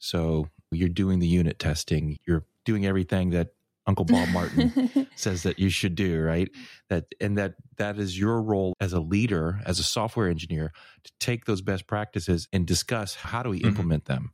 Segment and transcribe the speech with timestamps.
[0.00, 3.50] So you're doing the unit testing, you're doing everything that
[3.86, 6.48] Uncle Bob Martin says that you should do, right?
[6.88, 10.72] That and that that is your role as a leader, as a software engineer,
[11.04, 13.66] to take those best practices and discuss how do we Mhm.
[13.68, 14.32] implement them.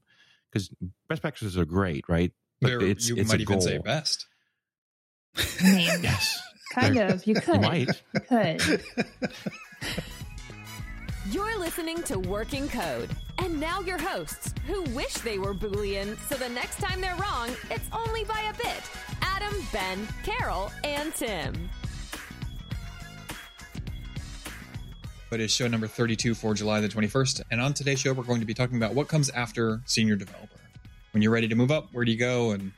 [0.53, 0.71] Because
[1.09, 2.33] best practices are great, right?
[2.61, 3.67] But There- it's you it's might a even goal.
[3.67, 4.27] say best.
[5.37, 6.41] I mean, Yes,
[6.75, 7.27] kind of.
[7.27, 7.55] You could.
[7.57, 8.03] you might.
[8.15, 8.83] You could.
[11.33, 13.11] You're listening to Working Code.
[13.39, 17.51] And now your hosts, who wish they were Boolean, so the next time they're wrong,
[17.69, 18.81] it's only by a bit.
[19.23, 21.69] Adam, Ben, Carol, and Tim.
[25.29, 27.43] But it's show number 32 for July the 21st.
[27.51, 30.61] And on today's show, we're going to be talking about what comes after senior developer.
[31.11, 32.71] When you're ready to move up, where do you go and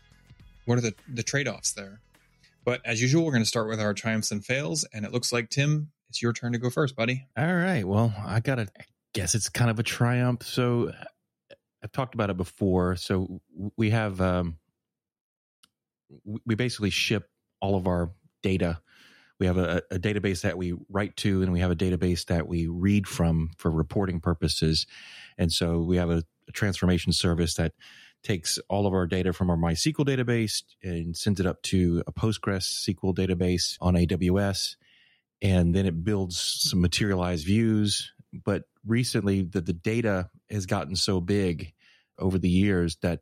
[0.65, 2.01] what are the, the trade offs there?
[2.65, 4.84] But as usual, we're going to start with our triumphs and fails.
[4.95, 7.26] And it looks like, Tim, it's your turn to go first, buddy.
[7.36, 7.86] All right.
[7.86, 8.68] Well, I got to
[9.14, 10.42] guess it's kind of a triumph.
[10.42, 10.92] So
[11.82, 12.96] I've talked about it before.
[12.96, 13.40] So
[13.76, 14.58] we have, um,
[16.46, 17.28] we basically ship
[17.60, 18.80] all of our data.
[19.38, 22.48] We have a, a database that we write to, and we have a database that
[22.48, 24.87] we read from for reporting purposes.
[25.37, 27.72] And so we have a, a transformation service that
[28.24, 32.12] takes all of our data from our MySQL database and sends it up to a
[32.12, 34.74] Postgres SQL database on AWS
[35.42, 38.12] and then it builds some materialized views.
[38.44, 41.72] But recently, the, the data has gotten so big
[42.18, 43.20] over the years that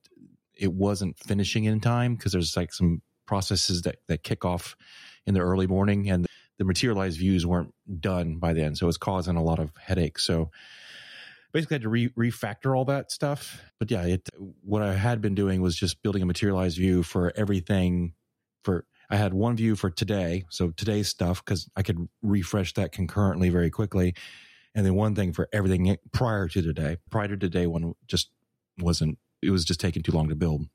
[0.56, 4.76] it wasn't finishing in time because there's like some processes that, that kick off
[5.26, 6.26] in the early morning and
[6.58, 8.74] the materialized views weren't done by then.
[8.74, 10.24] So it's causing a lot of headaches.
[10.24, 10.50] So
[11.52, 13.62] basically I had to re- refactor all that stuff.
[13.78, 14.28] But yeah, it,
[14.62, 18.14] what I had been doing was just building a materialized view for everything
[18.64, 22.92] for I had one view for today, so today's stuff because I could refresh that
[22.92, 24.14] concurrently very quickly,
[24.74, 26.96] and then one thing for everything prior to today.
[27.10, 28.30] Prior to today, one just
[28.78, 29.18] wasn't.
[29.42, 30.66] It was just taking too long to build,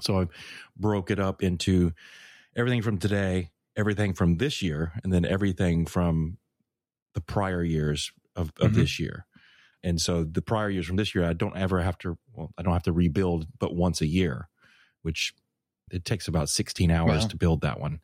[0.00, 0.26] so I
[0.76, 1.92] broke it up into
[2.56, 6.38] everything from today, everything from this year, and then everything from
[7.14, 8.74] the prior years of, of Mhm.
[8.74, 9.26] this year.
[9.82, 12.18] And so the prior years from this year, I don't ever have to.
[12.32, 14.48] Well, I don't have to rebuild, but once a year,
[15.02, 15.32] which
[15.90, 17.28] it takes about 16 hours Wow.
[17.28, 18.00] to build that one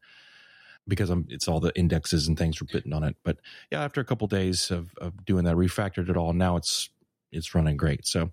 [0.88, 3.16] because I'm, it's all the indexes and things were written on it.
[3.24, 3.38] But
[3.70, 6.32] yeah, after a couple days of, of doing that, refactored it all.
[6.32, 6.90] Now it's
[7.32, 8.06] it's running great.
[8.06, 8.30] So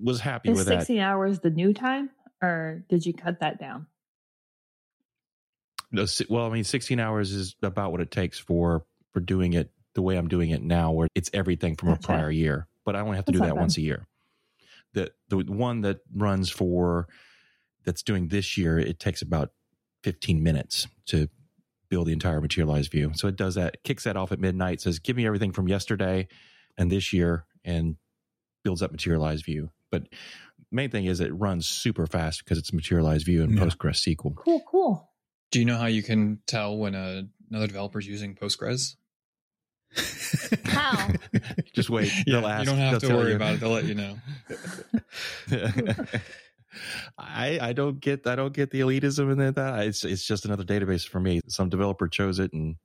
[0.00, 0.80] was happy Is with that.
[0.80, 2.10] 16 hours the new time,
[2.42, 3.86] or did you cut that down?
[5.90, 9.70] No, well, I mean, 16 hours is about what it takes for for doing it
[9.94, 12.00] the way I'm doing it now, where it's everything from Gotcha.
[12.00, 12.66] a prior year.
[12.86, 14.06] But I only have to That's do that once a year.
[14.94, 17.08] The the one that runs for
[17.84, 19.50] that's doing this year, it takes about
[20.04, 21.28] 15 minutes to
[21.88, 23.12] build the entire materialized view.
[23.14, 26.28] So it does that, kicks that off at midnight, says, "Give me everything from yesterday
[26.78, 27.96] and this year," and
[28.64, 29.70] builds up materialized view.
[29.90, 30.08] But
[30.70, 33.62] main thing is it runs super fast because it's materialized view in Yeah.
[33.64, 34.34] Postgres SQL.
[34.36, 35.10] Cool, cool.
[35.50, 38.96] Do you know how you can tell when a, another developer is using Postgres?
[40.64, 41.10] How?
[41.74, 42.10] Just wait.
[42.26, 42.60] Yeah, ask.
[42.64, 43.36] you don't have They'll to worry you.
[43.36, 43.60] about it.
[43.60, 44.16] They'll let you know.
[47.18, 49.86] I I don't get I don't get the elitism in that.
[49.86, 51.40] It's it's just another database for me.
[51.48, 52.76] Some developer chose it and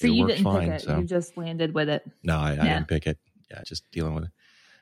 [0.00, 0.66] So it you didn't fine.
[0.70, 0.82] pick it.
[0.82, 2.04] So You just landed with it.
[2.22, 3.18] no, I, I didn't pick it.
[3.50, 4.30] Yeah, just dealing with it.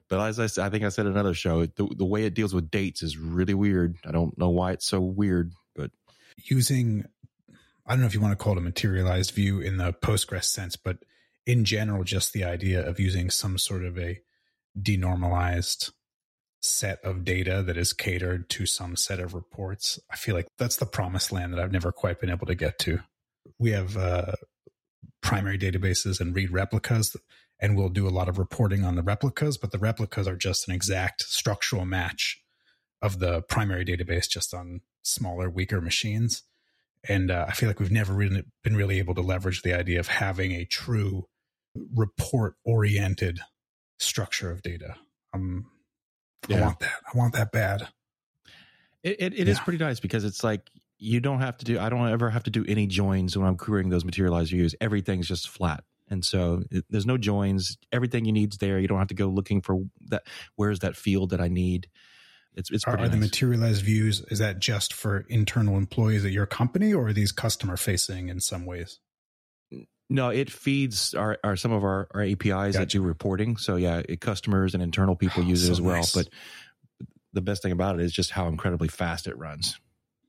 [0.09, 2.55] But as I said, I think I said another show, the the way it deals
[2.55, 3.97] with dates is really weird.
[4.07, 5.91] I don't know why it's so weird, but
[6.37, 7.07] using
[7.87, 10.45] I don't know if you want to call it a materialized view in the Postgres
[10.45, 10.99] sense, but
[11.47, 14.21] in general, just the idea of using some sort of a
[14.81, 15.91] denormalized
[16.63, 19.99] set of data that is catered to some set of reports.
[20.11, 22.79] I feel like that's the promised land that I've never quite been able to get
[22.81, 23.01] to.
[23.59, 24.33] We have uh,
[25.21, 27.17] primary databases and read replicas,
[27.61, 30.69] and we'll do a lot of reporting on the replicas, but the replicas are just
[30.69, 32.41] an exact structural match
[33.01, 36.45] of the primary database just on smaller, weaker machines.
[37.09, 39.99] And uh, I feel like we've never really been really able to leverage the idea
[39.99, 41.27] of having a true
[41.75, 43.41] report oriented
[43.99, 44.95] structure of data.
[45.35, 45.67] Um,
[46.51, 46.93] I want that.
[47.13, 47.89] I want that bad.
[49.03, 49.65] It it, it is Yeah.
[49.65, 50.69] pretty nice because it's like
[50.99, 51.79] you don't have to do.
[51.79, 54.75] I don't ever have to do any joins when I'm querying those materialized views.
[54.81, 57.77] Everything's just flat, and so it, there's no joins.
[57.91, 58.79] Everything you need's there.
[58.79, 60.23] You don't have to go looking for that.
[60.57, 61.89] Where's that field that I need?
[62.55, 66.93] It's it's are the materialized views, is that just for internal employees at your company
[66.93, 68.99] or are these customer facing in some ways?
[70.13, 73.57] No, it feeds our, our some of our, our APIs that do reporting.
[73.57, 75.97] So yeah, it, customers and internal people Oh, use it so as well.
[75.97, 76.15] nice.
[76.15, 76.29] But
[77.33, 79.79] the best thing about it is just how incredibly fast it runs.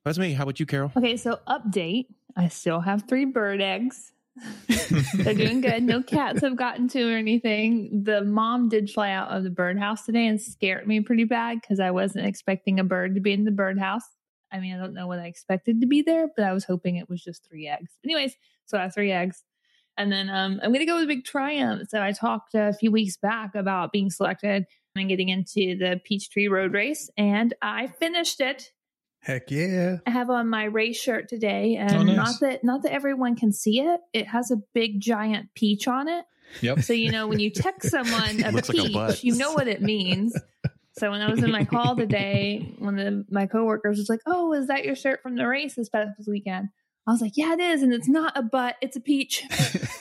[0.05, 0.33] That's me.
[0.33, 0.91] How about you, Carol?
[0.97, 2.07] Okay, so update.
[2.35, 4.11] I still have three bird eggs.
[5.13, 5.83] They're doing good.
[5.83, 8.03] No cats have gotten to or anything.
[8.03, 11.79] The mom did fly out of the birdhouse today and scared me pretty bad because
[11.79, 14.03] I wasn't expecting a bird to be in the birdhouse.
[14.51, 16.95] I mean, I don't know what I expected to be there, but I was hoping
[16.95, 17.91] it was just three eggs.
[18.03, 18.35] Anyways,
[18.65, 19.43] so I have three eggs.
[19.97, 21.89] And then um, I'm going to go with a big triumph.
[21.89, 26.47] So I talked a few weeks back about being selected and getting into the Peachtree
[26.47, 28.71] Road Race, and I finished it.
[29.21, 29.97] Heck yeah.
[30.05, 32.15] I have on my race shirt today, and Oh, nice.
[32.15, 34.01] not that not that everyone can see it.
[34.13, 36.25] It has a big giant peach on it.
[36.61, 36.81] Yep.
[36.81, 39.67] So you know when you text someone a Looks like a peach, you know what
[39.67, 40.35] it means.
[40.97, 44.53] So when I was in my call today, one of my coworkers was like, "Oh,
[44.53, 46.67] is that your shirt from the race this past weekend?"
[47.05, 49.43] I was like, "Yeah, it is, and it's not a butt; it's a peach.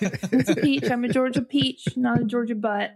[0.01, 0.91] It's a peach.
[0.91, 2.93] I'm a Georgia peach, not a Georgia butt."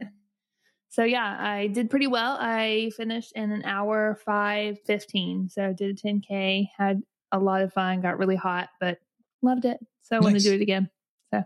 [0.89, 2.37] So yeah, I did pretty well.
[2.41, 5.49] I finished in an hour five fifteen.
[5.49, 8.99] So I did a 10k, had a lot of fun, got really hot, but
[9.43, 9.79] loved it.
[10.03, 10.89] So I want to do it again.
[11.33, 11.45] So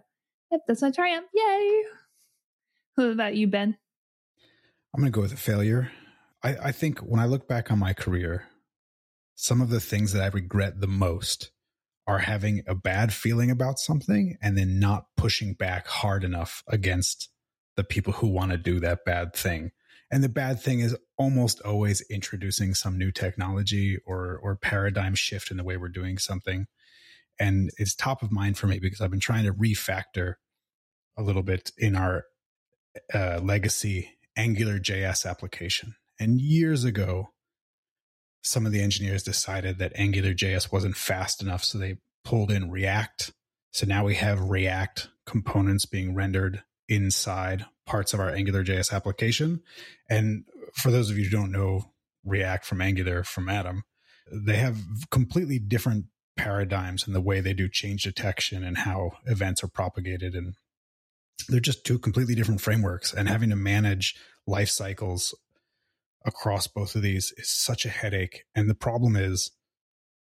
[0.50, 1.26] yep, that's my triumph.
[1.34, 1.82] Yay!
[2.94, 3.76] What about you, Ben?
[4.94, 5.90] I'm going to go with a failure.
[6.42, 8.44] I, I think when I look back on my career,
[9.34, 11.50] some of the things that I regret the most
[12.06, 17.28] are having a bad feeling about something and then not pushing back hard enough against
[17.76, 19.70] the people who want to do that bad thing.
[20.10, 25.50] And the bad thing is almost always introducing some new technology or or paradigm shift
[25.50, 26.66] in the way we're doing something.
[27.38, 30.34] And it's top of mind for me because I've been trying to refactor
[31.16, 32.24] a little bit in our
[33.14, 35.94] uh, legacy Angular JS application.
[36.18, 37.32] And years ago,
[38.42, 42.70] some of the engineers decided that Angular JS wasn't fast enough, so they pulled in
[42.70, 43.32] React.
[43.72, 49.62] So now we have React components being rendered inside parts of our Angular JS application.
[50.08, 51.92] And for those of you who don't know
[52.24, 53.84] React from Angular from Atom,
[54.32, 54.78] they have
[55.10, 56.06] completely different
[56.36, 60.54] paradigms in the way they do change detection and how events are propagated and
[61.48, 64.14] they're just two completely different frameworks and having to manage
[64.46, 65.34] life cycles
[66.24, 68.44] across both of these is such a headache.
[68.54, 69.50] And the problem is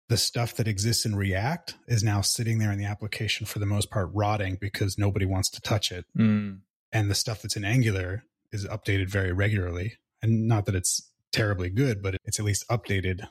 [0.08, 3.66] the stuff that exists in react is now sitting there in the application for the
[3.66, 6.06] most part rotting because nobody wants to touch it.
[6.16, 6.60] Mm.
[6.92, 9.94] and the stuff that's in angular is updated very regularly.
[10.22, 13.28] And not that it's terribly good but it's at least updated.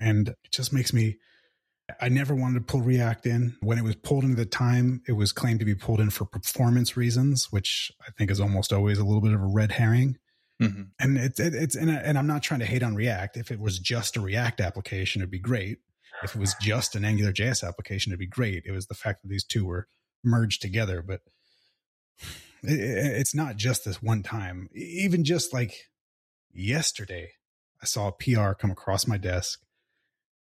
[0.00, 1.16] And it just makes me
[2.00, 3.56] i never wanted to pull react in.
[3.60, 6.24] When it was pulled into the time it was claimed to be pulled in for
[6.24, 10.16] performance reasons which i think is almost always a little bit of a red herring
[10.60, 13.36] hmm and it's it, it's and, I- and i'm not trying to hate on react.
[13.36, 15.78] If it was just a react application it'd be great.
[16.24, 18.64] If it was just an angular js application it'd be great.
[18.66, 19.86] It was the fact that these two were
[20.24, 21.20] merged together but
[22.62, 24.68] it, it- it's not just this one time.
[24.74, 25.74] Even just like
[26.52, 27.30] yesterday
[27.82, 29.60] i saw a pr come across my desk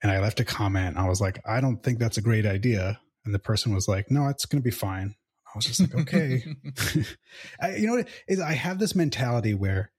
[0.04, 0.98] and i left a comment.
[0.98, 3.00] I was like i don't think that's a great idea.
[3.26, 5.16] And the person was like no it's going to be fine.
[5.48, 6.44] I was just like okay.
[7.62, 8.10] I, you know what?
[8.44, 9.92] I have this mentality where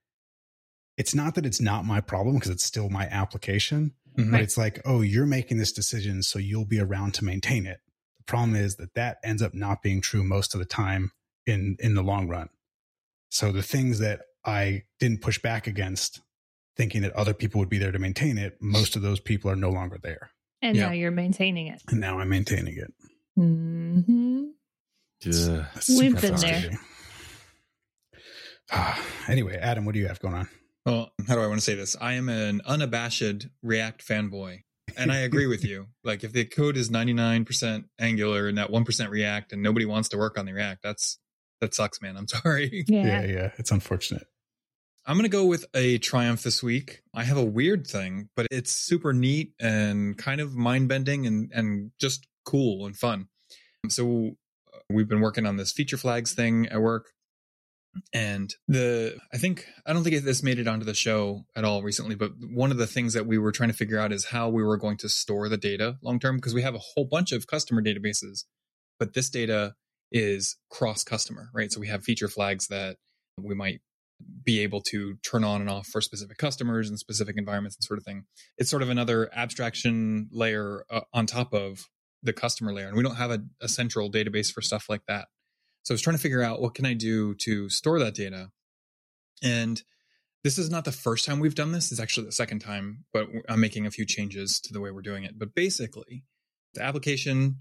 [0.97, 4.31] it's not that it's not my problem because it's still my application Mhm.
[4.31, 7.79] but it's like oh you're making this decision so you'll be around to maintain it
[8.17, 11.11] the problem is that that ends up not being true most of the time
[11.45, 12.47] in in the long run
[13.29, 16.21] so the things that i didn't push back against
[16.77, 19.55] thinking that other people would be there to maintain it most of those people are
[19.57, 20.29] no longer there
[20.61, 20.87] And Yeah.
[20.87, 21.81] now you're maintaining it.
[21.89, 22.93] and now i'm maintaining it
[23.37, 24.43] Mm-hmm.
[25.27, 25.65] Ugh.
[25.73, 26.79] That's We've been there.
[28.71, 30.47] Ah, anyway adam what do you have going on
[30.85, 31.95] Well, how do I want to say this?
[31.99, 34.61] I am an unabashed React fanboy.
[34.97, 35.87] And I agree with you.
[36.03, 40.17] Like if the code is 99% Angular and that 1% React and nobody wants to
[40.17, 41.17] work on the React, that's
[41.59, 42.15] that sucks, man.
[42.15, 42.85] I'm sorry.
[42.87, 43.05] Yeah.
[43.05, 44.27] yeah yeah it's unfortunate
[45.07, 47.01] I'm going to go with a triumph this week.
[47.13, 51.51] I have a weird thing, but it's super neat and kind of mind bending and,
[51.53, 53.27] and just cool and fun.
[53.87, 54.31] So
[54.73, 57.11] uh, we've been working on this feature flags thing at work.
[58.13, 61.81] And the, I think, I don't think this made it onto the show at all
[61.81, 64.49] recently, but one of the things that we were trying to figure out is how
[64.49, 67.31] we were going to store the data long term because we have a whole bunch
[67.31, 68.43] of customer databases,
[68.99, 69.75] but this data
[70.11, 71.71] is cross customer, right?
[71.71, 72.97] So we have feature flags that
[73.37, 73.81] we might
[74.43, 77.97] be able to turn on and off for specific customers and specific environments and sort
[77.97, 78.25] of thing.
[78.57, 81.85] It's sort of another abstraction layer uh, on top of
[82.23, 82.87] the customer layer.
[82.87, 85.27] And we don't have a, a central database for stuff like that.
[85.85, 88.49] So I was trying to figure out what can I do to store that data.
[89.43, 89.81] And
[90.43, 91.91] this is not the first time we've done this.
[91.91, 95.01] It's actually the second time, but I'm making a few changes to the way we're
[95.01, 95.37] doing it.
[95.37, 96.23] But basically,
[96.73, 97.57] the application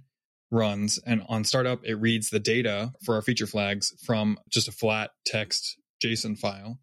[0.50, 4.72] runs and on startup, it reads the data for our feature flags from just a
[4.72, 6.78] flat text JSON file.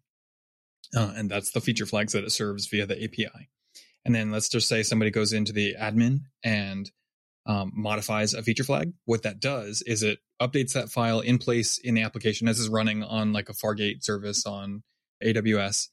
[0.96, 3.50] Uh, and that's the feature flags that it serves via the API.
[4.04, 6.90] And then let's just say somebody goes into the admin and
[7.46, 11.78] um, modifies a feature flag, what that does is it updates that file in place
[11.78, 14.82] in the application as is running on like a Fargate service on
[15.24, 15.88] AWS.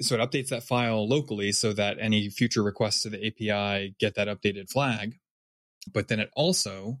[0.00, 4.14] So it updates that file locally so that any future requests to the API get
[4.16, 5.18] that updated flag.
[5.92, 6.98] But then it also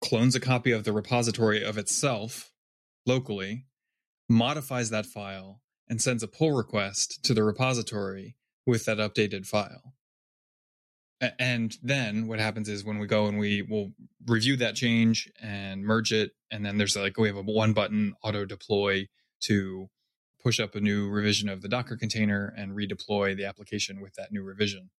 [0.00, 2.52] clones a copy of the repository of itself
[3.06, 3.66] locally,
[4.28, 9.94] modifies that file, and sends a pull request to the repository with that updated file.
[11.40, 13.92] And then what happens is when we go and we will
[14.26, 18.14] review that change and merge it, and then there's like we have a one button
[18.22, 19.08] auto deploy
[19.42, 19.88] to
[20.42, 24.30] push up a new revision of the Docker container and redeploy the application with that
[24.30, 24.90] new revision.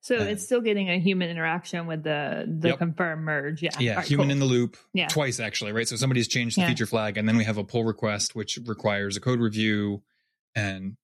[0.00, 2.78] So And- it's still getting a human interaction with the the Yep.
[2.78, 3.62] confirm merge.
[3.62, 3.70] Yeah.
[3.78, 4.32] Yeah, right, human cool.
[4.32, 5.06] in the loop Yeah.
[5.06, 5.86] twice actually, right?
[5.86, 6.68] So somebody's changed the Yeah.
[6.70, 10.02] feature flag, and then we have a pull request which requires a code review
[10.56, 10.96] and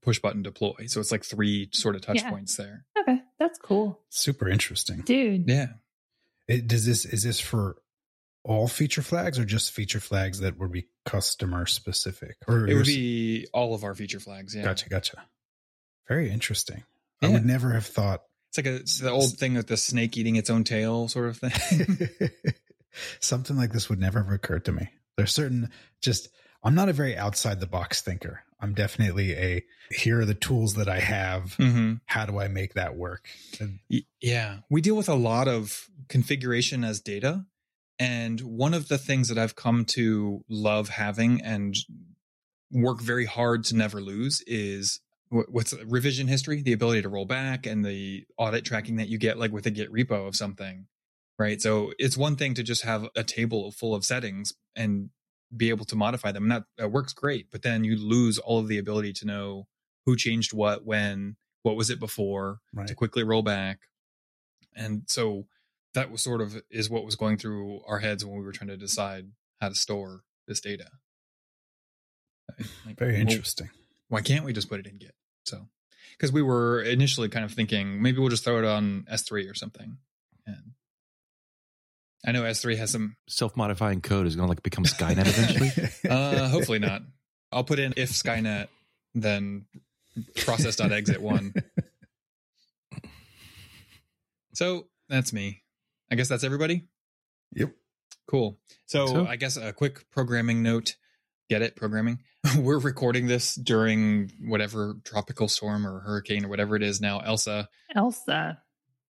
[0.00, 0.86] push button deploy.
[0.86, 2.30] So it's like three sort of touch Yeah.
[2.30, 2.86] points there.
[2.98, 5.00] Okay, that's cool, Super interesting.
[5.02, 5.48] dude.
[5.48, 5.68] Yeah.
[6.46, 7.76] It, does this is this for
[8.44, 12.36] all feature flags or just feature flags that would be customer specific?
[12.46, 14.54] Or It would be all of our feature flags.
[14.54, 14.62] Yeah.
[14.62, 15.22] gotcha, gotcha.
[16.08, 16.84] Very interesting.
[17.20, 20.16] I would never have thought It's like a, it's the old thing with the snake
[20.16, 22.08] eating its own tail sort of thing.
[23.20, 24.88] something like this would never have occurred to me.
[25.16, 26.28] There's certain just
[26.62, 28.42] I'm not a very outside the box thinker.
[28.60, 31.54] I'm definitely a here are the tools that I have.
[31.54, 33.28] hmm How do I make that work?
[33.60, 33.78] And
[34.20, 37.46] Yeah, we deal with a lot of configuration as data.
[37.98, 41.76] And one of the things that I've come to love having and
[42.70, 45.00] work very hard to never lose is
[45.30, 49.38] what's revision history, the ability to roll back and the audit tracking that you get
[49.38, 50.86] like with a Git repo of something.
[51.38, 51.60] Right.
[51.60, 55.10] So it's one thing to just have a table full of settings and
[55.56, 56.44] be able to modify them.
[56.44, 57.50] And that, that works great.
[57.50, 59.66] But then you lose all of the ability to know
[60.06, 62.86] who changed what, when, what was it before, right.
[62.86, 63.80] to quickly roll back.
[64.74, 65.46] And so
[65.94, 68.68] that was sort of is what was going through our heads when we were trying
[68.68, 69.26] to decide
[69.60, 70.88] how to store this data.
[72.86, 73.70] Like, Very well, interesting.
[74.08, 75.14] why can't we just put it in Git?
[75.44, 75.68] So,
[76.12, 79.54] because we were initially kind of thinking maybe we'll just throw it on S3 or
[79.54, 79.98] something.
[80.46, 80.72] And
[82.26, 85.88] I know S3 has some, Self modifying code is going to like become Skynet eventually.
[86.10, 87.02] uh, hopefully not.
[87.52, 88.68] I'll put in if Skynet,
[89.14, 89.66] then
[90.36, 91.54] process.exit one.
[94.54, 95.62] So that's me.
[96.10, 96.88] I guess that's everybody.
[97.54, 97.72] Yep.
[98.28, 98.58] Cool.
[98.86, 100.96] So, So- I guess a quick programming note.
[101.48, 101.76] Get it?
[101.76, 102.18] Programming.
[102.58, 107.68] We're recording this during whatever tropical storm or hurricane or whatever it is now, Elsa.
[107.94, 108.60] Elsa.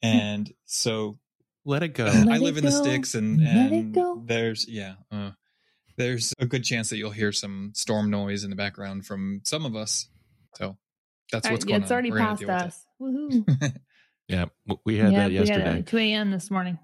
[0.01, 1.19] And so
[1.65, 2.05] Let it go.
[2.05, 4.21] Let I live in the sticks and, Let it and go.
[4.25, 5.31] there's, yeah, uh,
[5.97, 9.65] there's a good chance that you'll hear some storm noise in the background from some
[9.65, 10.07] of us.
[10.55, 10.77] So
[11.31, 11.83] that's All what's right, going it's on.
[11.83, 12.67] It's already We're past deal with it.
[12.67, 12.85] us.
[13.01, 13.73] Woohoo!
[14.27, 14.45] Yeah,
[14.85, 15.79] we had yeah, that we had yesterday.
[15.79, 16.31] it 2 a.m.
[16.31, 16.79] this morning.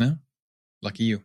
[0.00, 0.16] No,
[0.82, 1.22] lucky you.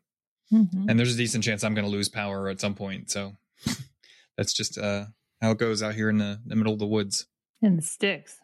[0.53, 0.85] Mhm.
[0.87, 3.09] and there's a decent chance I'm going to lose power at some point.
[3.09, 3.33] So
[4.37, 5.05] that's just uh,
[5.41, 7.25] how it goes out here in the, the middle of the woods.
[7.63, 8.37] In the sticks.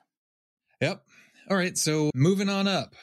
[0.81, 1.03] Yep.
[1.51, 1.77] All right.
[1.77, 2.95] So moving on up.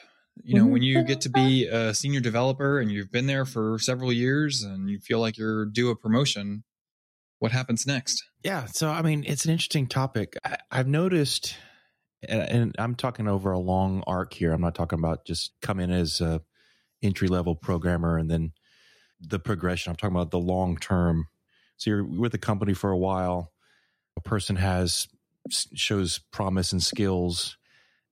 [0.43, 1.47] You know, when you get to mm-hmm.
[1.47, 5.37] be a senior developer and you've been there for several years and you feel like
[5.37, 6.63] you're due a promotion,
[7.39, 8.23] what happens next?
[8.43, 8.65] Yeah.
[8.65, 10.37] So, I mean, it's an interesting topic.
[10.43, 11.55] I, I've noticed,
[12.27, 14.51] and, and I'm talking over a long arc here.
[14.51, 16.41] I'm not talking about just come in as a
[17.01, 18.51] entry level programmer and then
[19.21, 19.91] the progression.
[19.91, 21.27] I'm talking about the long term.
[21.77, 23.51] So you're with the company for a while.
[24.17, 25.07] A person has
[25.49, 27.57] shows promise and skills.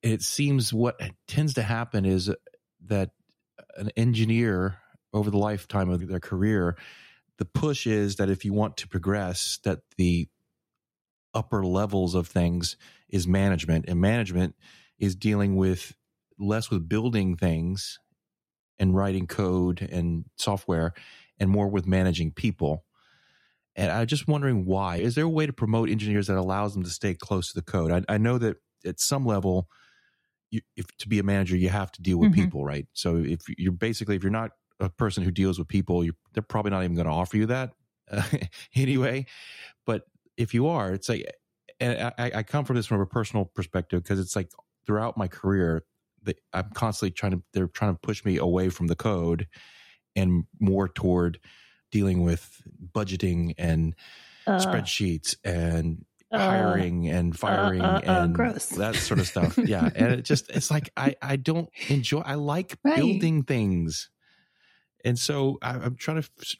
[0.03, 2.29] It seems what tends to happen is
[2.85, 3.11] that
[3.75, 4.77] an engineer
[5.13, 6.77] over the lifetime of their career
[7.39, 10.27] the push is that if you want to progress that the
[11.33, 12.77] upper levels of things
[13.09, 13.85] is management.
[13.87, 14.55] And management
[14.99, 15.95] is dealing with
[16.39, 17.99] less with building things
[18.79, 20.93] and writing code and software
[21.39, 22.85] and more with managing people.
[23.75, 24.97] And i'm just wondering why.
[24.97, 27.65] Is there a way to promote engineers that allows them to stay close to the
[27.65, 27.91] code?
[27.91, 29.67] I, I know that at some level
[30.53, 32.51] you, if to be a manager you have to deal with Mhm.
[32.51, 32.87] people right?
[32.93, 36.43] So if you're basically if you're not a person who deals with people you're, they're
[36.43, 37.73] probably not even going to offer you that
[38.11, 38.23] uh,
[38.75, 39.25] anyway.
[39.85, 40.05] But
[40.37, 41.25] if you are it's like
[41.79, 44.51] and I, I come from this from a personal perspective because it's like
[44.85, 45.85] throughout my career
[46.23, 49.47] that i'm constantly trying to they're trying to push me away from the code
[50.15, 51.39] and more toward
[51.91, 52.61] dealing with
[52.93, 53.95] budgeting and
[54.47, 56.05] Uh, spreadsheets and
[56.39, 58.65] hiring and firing uh, uh, and gross.
[58.77, 59.57] that sort of stuff.
[59.57, 62.19] yeah, and it just it's like I I don't enjoy.
[62.21, 62.95] I like Right.
[62.97, 64.09] building things,
[65.05, 66.55] and so I, I'm trying to f-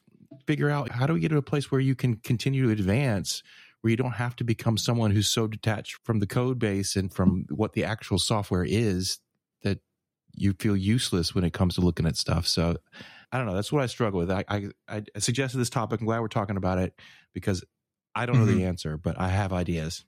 [0.46, 3.42] figure out how do we get to a place where you can continue to advance,
[3.80, 7.12] where you don't have to become someone who's so detached from the code base and
[7.12, 9.18] from what the actual software is
[9.62, 9.78] that
[10.36, 12.46] you feel useless when it comes to looking at stuff.
[12.46, 12.76] So
[13.32, 13.54] I don't know.
[13.54, 14.30] That's what I struggle with.
[14.30, 16.00] I I, I suggested this topic.
[16.00, 16.94] I'm glad we're talking about it
[17.32, 17.64] because
[18.14, 18.56] I don't know Mhm.
[18.58, 20.04] the answer, but I have ideas.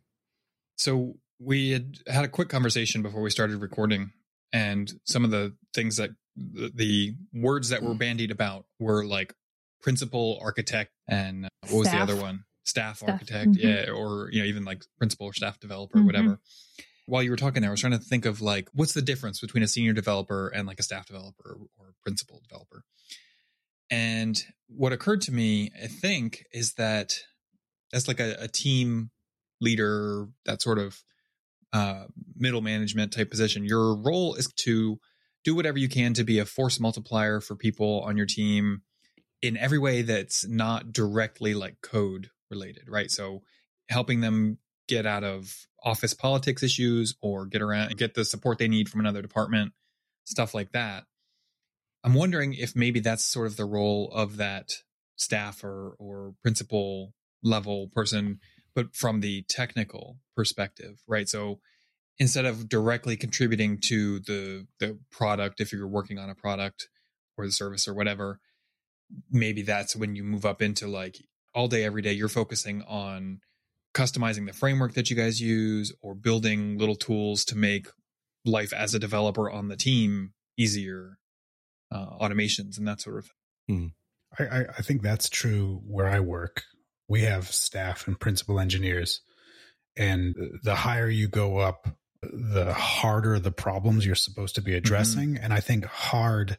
[0.77, 4.13] So we had had a quick conversation before we started recording,
[4.53, 9.35] and some of the things that the, the words that were bandied about were like
[9.83, 12.45] principal, architect, and uh, what was the other one?
[12.65, 13.09] Staff, Staff.
[13.09, 13.59] architect, Mhm.
[13.59, 16.07] yeah, or you know even like principal or staff developer, Mhm.
[16.07, 16.41] whatever.
[17.07, 19.41] While you were talking there, I was trying to think of like what's the difference
[19.41, 22.83] between a senior developer and like a staff developer or principal developer.
[23.91, 27.15] And what occurred to me, I think, is that
[27.93, 29.11] that's like a, a team
[29.61, 31.03] leader, that sort of
[31.73, 32.05] uh,
[32.37, 33.65] middle management type position.
[33.65, 34.99] Your role is to
[35.45, 38.83] do whatever you can to be a force multiplier for people on your team
[39.43, 43.11] in every way that's not directly like code related, right?
[43.11, 43.43] So
[43.89, 48.69] helping them get out of office politics issues or get around get the support they
[48.69, 49.73] need from another department,
[50.25, 51.05] stuff like that.
[52.03, 54.73] I'm wondering if maybe that's sort of the role of that
[55.17, 57.13] staff or or principal
[57.43, 58.41] level person,
[58.75, 61.29] but from the technical perspective, right?
[61.29, 61.61] So
[62.19, 66.89] instead of directly contributing to the the product, if you're working on a product
[67.37, 68.41] or the service or whatever,
[69.31, 71.17] maybe that's when you move up into like
[71.55, 73.41] all day, every day, you're focusing on
[73.95, 77.87] customizing the framework that you guys use or building little tools to make
[78.45, 81.19] life as a developer on the team easier,
[81.91, 83.31] uh, automations and that sort of
[83.67, 83.93] thing.
[84.39, 86.65] I, I, I think that's true where I work.
[87.09, 89.21] We have staff and principal engineers,
[89.97, 91.89] and the higher you go up,
[92.23, 95.37] the harder the problems you're supposed to be addressing.
[95.37, 96.59] And I think hard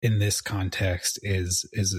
[0.00, 1.94] in this context is is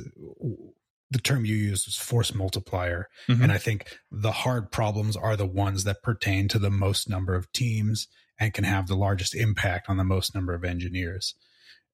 [1.11, 3.07] the term you used was force multiplier.
[3.29, 3.43] Mhm.
[3.43, 7.35] And I think the hard problems are the ones that pertain to the most number
[7.35, 8.07] of teams
[8.39, 11.35] and can have the largest impact on the most number of engineers.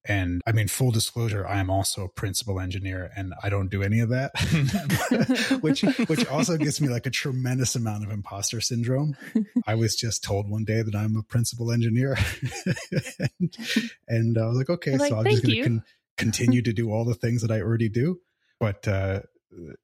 [0.06, 3.82] And I mean, full disclosure, I am also a principal engineer and I don't do
[3.82, 4.30] any of that,
[5.60, 9.14] which, which also gives me like a tremendous amount of imposter syndrome.
[9.66, 12.16] I was just told one day that I'm a principal engineer
[13.20, 13.56] and,
[14.08, 15.84] and I was like, okay, Like, so I'm just going to con-
[16.16, 18.20] continue to do all the things that I already do.
[18.58, 19.20] But, uh,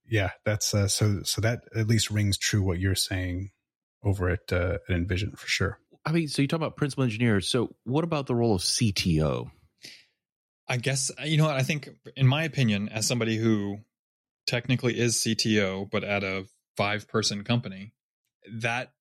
[0.08, 3.50] yeah, that's, uh, so, so that at least rings true what you're saying
[4.02, 5.78] over at, uh, at InVision for sure.
[6.06, 7.48] I mean, so you talk about principal engineers.
[7.48, 9.50] So what about the role of CTO?
[10.68, 11.88] I guess uh, you know what I think.
[12.16, 13.78] In my opinion, as somebody who
[14.46, 17.92] technically is CTO, but at a five-person company,
[18.50, 18.92] that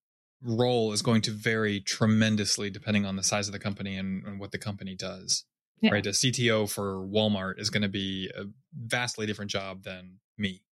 [0.41, 4.39] role is going to vary tremendously depending on the size of the company and, and
[4.39, 5.45] what the company does.
[5.82, 5.91] Yeah.
[5.91, 10.63] Right, a CTO for Walmart is going to be a vastly different job than me.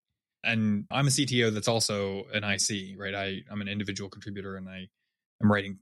[0.44, 3.14] And I'm a CTO that's also an IC, right?
[3.14, 4.88] I, I'm an individual contributor and I
[5.42, 5.80] am writing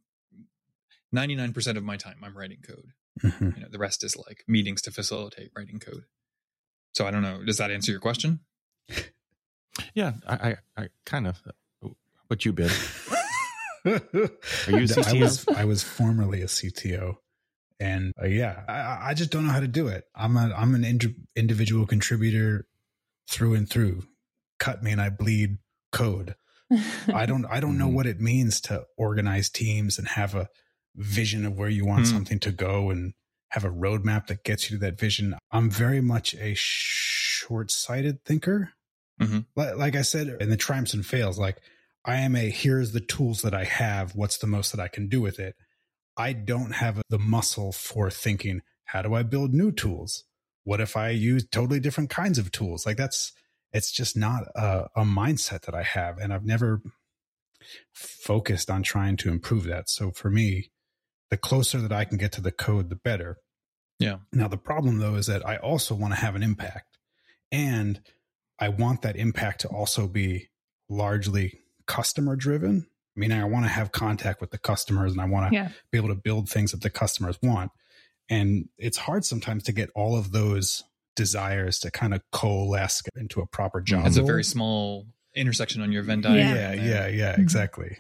[1.15, 3.55] 99% of my time I'm writing code Mhm.
[3.57, 6.03] you know the rest is like meetings to facilitate writing code
[6.93, 8.39] so i don't know does that answer your question
[9.95, 11.41] Yeah, I, I, I kind of.
[12.27, 12.71] What you bid?
[13.85, 15.19] Are you a I CTO?
[15.19, 17.15] was I was formerly a CTO,
[17.79, 20.03] and uh, yeah, I, I just don't know how to do it.
[20.15, 22.67] I'm a I'm an indi- individual contributor
[23.29, 24.03] through and through.
[24.59, 25.57] Cut me and I bleed
[25.91, 26.35] code.
[27.13, 27.93] I don't I don't know Mhm.
[27.93, 30.47] what it means to organize teams and have a
[30.95, 32.13] vision of where you want Hmm.
[32.13, 33.13] something to go and
[33.49, 35.35] have a roadmap that gets you to that vision.
[35.51, 38.73] I'm very much a short-sighted thinker.
[39.19, 39.45] Mhm.
[39.55, 41.61] Like, like I said in the triumphs and fails, like
[42.05, 44.15] I am a here's the tools that I have.
[44.15, 45.55] What's the most that I can do with it?
[46.17, 50.23] I don't have the muscle for thinking, how do I build new tools?
[50.63, 52.85] What if I use totally different kinds of tools?
[52.85, 53.33] Like that's,
[53.73, 56.17] it's just not a, a mindset that I have.
[56.17, 56.81] And I've never
[57.93, 59.89] focused on trying to improve that.
[59.89, 60.71] So for me,
[61.31, 63.37] the closer that I can get to the code, the better.
[63.99, 64.17] Yeah.
[64.31, 66.97] Now, the problem though is that I also want to have an impact
[67.51, 67.99] and
[68.59, 70.49] I want that impact to also be
[70.89, 72.85] largely customer driven.
[73.15, 75.69] Meaning, I want to have contact with the customers and I want to yeah.
[75.91, 77.71] be able to build things that the customers want.
[78.29, 80.83] And it's hard sometimes to get all of those
[81.17, 84.05] desires to kind of coalesce into a proper job.
[84.07, 86.29] it's a very small intersection on your venn Yeah.
[86.29, 86.85] diagram yeah, there.
[86.85, 87.39] yeah, yeah, Mhm.
[87.39, 87.97] exactly.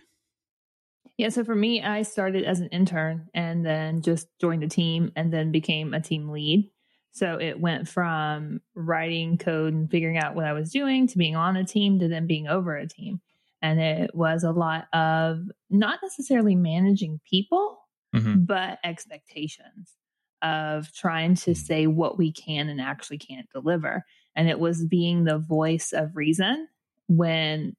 [1.21, 5.11] Yeah, so for me, I started as an intern and then just joined a team
[5.15, 6.67] and then became a team lead.
[7.11, 11.35] So it went from writing code and figuring out what I was doing to being
[11.35, 13.21] on a team to then being over a team.
[13.61, 17.77] And it was a lot of not necessarily managing people,
[18.15, 18.47] Mhm.
[18.47, 19.95] but expectations
[20.41, 24.03] of trying to say what we can and actually can't deliver.
[24.35, 26.67] And it was being the voice of reason
[27.05, 27.75] when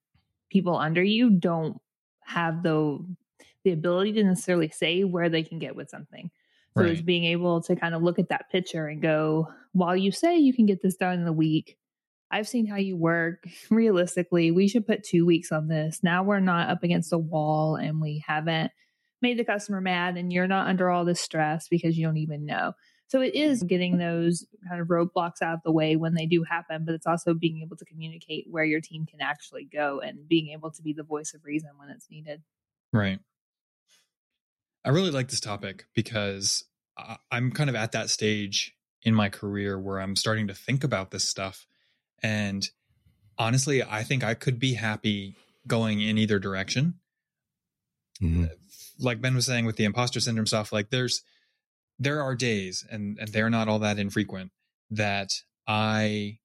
[0.49, 1.81] people under you don't
[2.21, 3.05] have the
[3.65, 6.31] the ability to necessarily say where they can get with something.
[6.77, 6.93] So Right.
[6.93, 10.39] it's being able to kind of look at that picture and go, while you say
[10.39, 11.77] you can get this done in a week,
[12.31, 13.45] I've seen how you work.
[13.71, 16.01] Realistically, we should put two weeks on this.
[16.03, 18.73] Now we're not up against a wall and we haven't
[19.21, 22.47] made the customer mad and you're not under all this stress because you don't even
[22.47, 22.73] know.
[23.07, 26.43] So it is getting those kind of roadblocks out of the way when they do
[26.45, 30.27] happen, but it's also being able to communicate where your team can actually go and
[30.27, 32.43] being able to be the voice of reason when it's needed.
[32.91, 33.21] Right.
[34.85, 36.65] I really like this topic because
[36.97, 40.85] I- I'm kind of at that stage in my career where I'm starting to think
[40.85, 41.67] about this stuff.
[42.23, 42.69] And
[43.39, 47.01] honestly, I think I could be happy going in either direction.
[48.21, 48.51] Mhm.
[48.99, 51.23] Like Ben was saying with the imposter syndrome stuff, like there's
[51.99, 54.51] there are days and and they're not all that infrequent
[54.91, 55.33] that
[55.67, 56.39] I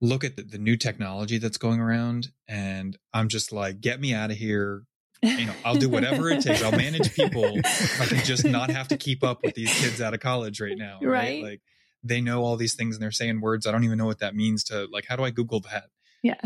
[0.00, 4.12] look at the, the new technology that's going around and I'm just like, get me
[4.12, 4.84] out of here
[5.24, 6.62] you know, I'll do whatever it takes.
[6.62, 10.00] I'll manage people if I can just not have to keep up with these kids
[10.00, 10.98] out of college right now.
[11.02, 11.10] Right.
[11.12, 11.42] Right.
[11.42, 11.60] Like
[12.02, 13.66] they know all these things and they're saying words.
[13.66, 15.84] I don't even know what that means to like, how do I Google that?
[16.22, 16.40] yeah.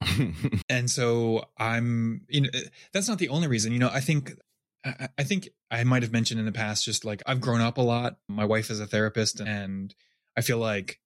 [0.68, 2.48] And so I'm, you know,
[2.92, 4.32] that's not the only reason, you know, I think,
[4.84, 7.78] I, I think I might have mentioned in the past, just like I've grown up
[7.78, 8.16] a lot.
[8.28, 9.94] My wife is a therapist and
[10.36, 11.00] I feel like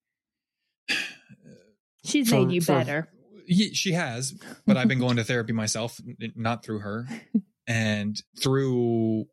[2.05, 3.09] She's for- made you for- better.
[3.51, 4.33] Ye- she has,
[4.65, 6.01] but I've been going to therapy myself,
[6.37, 7.09] not through her,
[7.67, 9.27] and through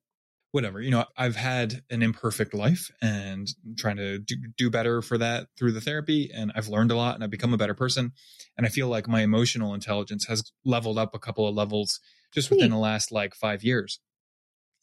[0.52, 0.82] whatever.
[0.82, 5.50] You know, I've had an imperfect life and trying to do, do better for that
[5.56, 8.12] through the therapy, and I've learned a lot and I've become a better person.
[8.58, 12.00] And I feel like my emotional intelligence has leveled up a couple of levels
[12.34, 14.00] just within the last like five years.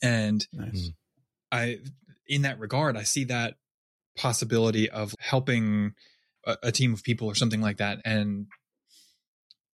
[0.00, 0.92] And Nice.
[1.50, 1.78] I,
[2.28, 3.54] in that regard, I see that
[4.16, 5.94] possibility of helping
[6.46, 7.98] a, a team of people or something like that.
[8.04, 8.46] And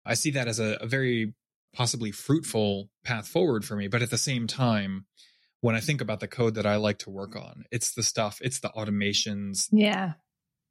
[0.08, 1.34] I see that as a, a very
[1.74, 3.88] possibly fruitful path forward for me.
[3.88, 5.06] But at the same time,
[5.62, 8.40] when I think about the code that I like to work on, it's the stuff,
[8.42, 10.14] it's the automations, Yeah.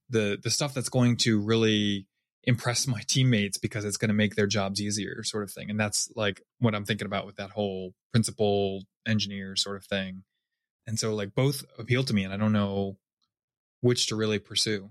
[0.08, 2.06] the the stuff that's going to really
[2.44, 5.80] impress my teammates because it's going to make their jobs easier sort of thing and
[5.80, 10.22] that's like what i'm thinking about with that whole principal engineer sort of thing
[10.86, 12.96] and so like both appeal to me and i don't know
[13.80, 14.90] which to really pursue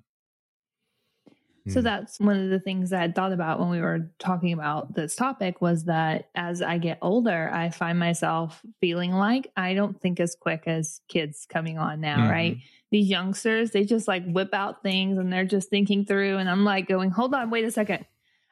[1.68, 1.84] So Mm.
[1.84, 5.16] that's one of the things I had thought about when we were talking about this
[5.16, 10.20] topic was that as I get older, I find myself feeling like I don't think
[10.20, 12.30] as quick as kids coming on now, Mhm.
[12.30, 12.58] right?
[12.92, 16.38] These youngsters, they just like whip out things and they're just thinking through.
[16.38, 18.06] And I'm like going, hold on, wait a second.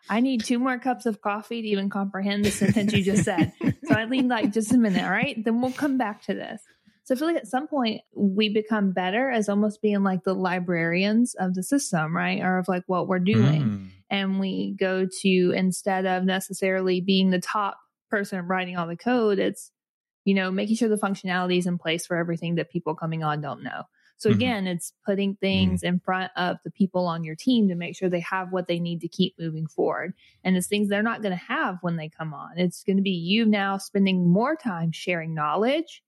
[0.09, 3.53] I need two more cups of coffee to even comprehend the sentence you just said.
[3.85, 5.43] So I lean like just a minute, all right?
[5.43, 6.61] Then we'll come back to this.
[7.03, 10.33] So I feel like at some point we become better as almost being like the
[10.33, 12.41] librarians of the system, right?
[12.41, 13.63] Or of like what we're doing.
[13.63, 13.89] Mm.
[14.09, 17.77] And we go to instead of necessarily being the top
[18.09, 19.71] person writing all the code, it's,
[20.23, 23.41] you know, making sure the functionality is in place for everything that people coming on
[23.41, 23.83] don't know.
[24.17, 24.35] So Mhm.
[24.35, 28.07] again, it's putting things in front of the people on your team to make sure
[28.07, 30.13] they have what they need to keep moving forward.
[30.45, 32.57] And it's things they're not going to have when they come on.
[32.57, 36.01] It's going to be you now spending more time sharing knowledge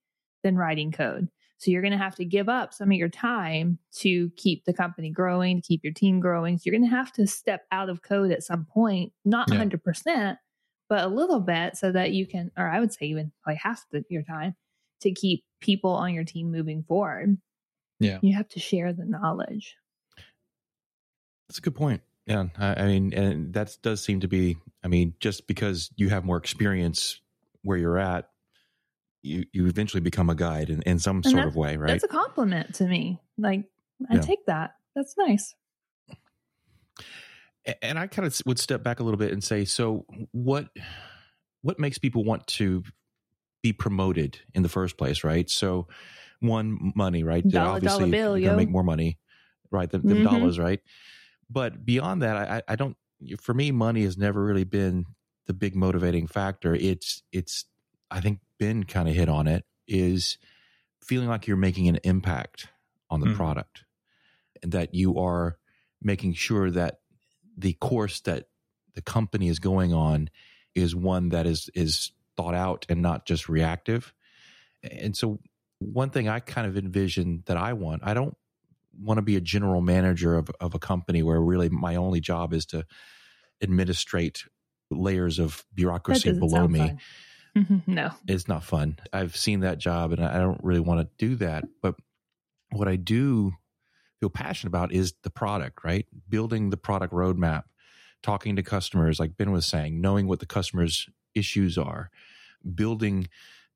[0.45, 1.27] than writing code.
[1.57, 4.73] So you're going to have to give up some of your time to keep the
[4.73, 6.57] company growing, to keep your team growing.
[6.57, 9.63] So you're going to have to step out of code at some point, not Yeah.
[9.63, 10.37] 100%,
[10.87, 13.83] but a little bit so that you can, or I would say even like half
[13.91, 14.55] the, your time
[15.01, 17.37] to keep people on your team moving forward.
[17.99, 18.19] Yeah.
[18.21, 19.77] You have to share the knowledge.
[21.47, 22.01] That's a good point.
[22.27, 24.57] Yeah, I, I mean, and that does seem to be.
[24.83, 27.21] I mean, just because you have more experience
[27.61, 28.29] where you're at,
[29.25, 31.89] you you eventually become a guide in, in some And sort of way, right?
[31.91, 33.21] That's a compliment to me.
[33.37, 33.65] Like,
[34.09, 34.21] I Yeah.
[34.21, 34.75] take that.
[34.95, 35.55] That's nice.
[37.81, 40.69] And I kind of would step back a little bit and say, so what
[41.63, 42.83] what makes people want to
[43.63, 45.49] be promoted in the first place, right?
[45.49, 45.87] So
[46.41, 47.49] one money, right?
[47.49, 48.55] They're Dollar, dollar Obviously, bill, you're gonna yo.
[48.55, 49.19] make more money,
[49.71, 49.89] right?
[49.89, 50.23] Than, than Mhm.
[50.23, 50.81] dollars, right?
[51.49, 52.97] But beyond that, I, I I don't.
[53.41, 55.05] For me, money has never really been
[55.47, 56.75] the big motivating factor.
[56.75, 57.65] It's it's.
[58.11, 59.65] I think Ben kind of hit on it.
[59.87, 60.37] Is
[61.03, 62.69] feeling like you're making an impact
[63.09, 63.35] on the Mhm.
[63.35, 63.85] product,
[64.63, 65.59] and that you are
[66.01, 67.01] making sure that
[67.57, 68.49] the course that
[68.93, 70.29] the company is going on
[70.73, 74.13] is one that is is thought out and not just reactive.
[74.83, 75.39] And so
[75.79, 78.35] one thing I kind of envision that I want, I don't
[78.97, 82.53] want to be a general manager of, of a company where really my only job
[82.53, 82.85] is to
[83.61, 84.45] administrate
[84.91, 86.99] layers of bureaucracy below me fun.
[87.87, 88.11] no.
[88.27, 88.97] it's not fun.
[89.13, 91.65] I've seen that job and I don't really want to do that.
[91.81, 91.95] But
[92.71, 93.53] what I do
[94.19, 96.05] feel passionate about is the product, right?
[96.29, 97.63] Building the product roadmap,
[98.23, 102.09] talking to customers, like Ben was saying, knowing what the customer's issues are,
[102.73, 103.27] building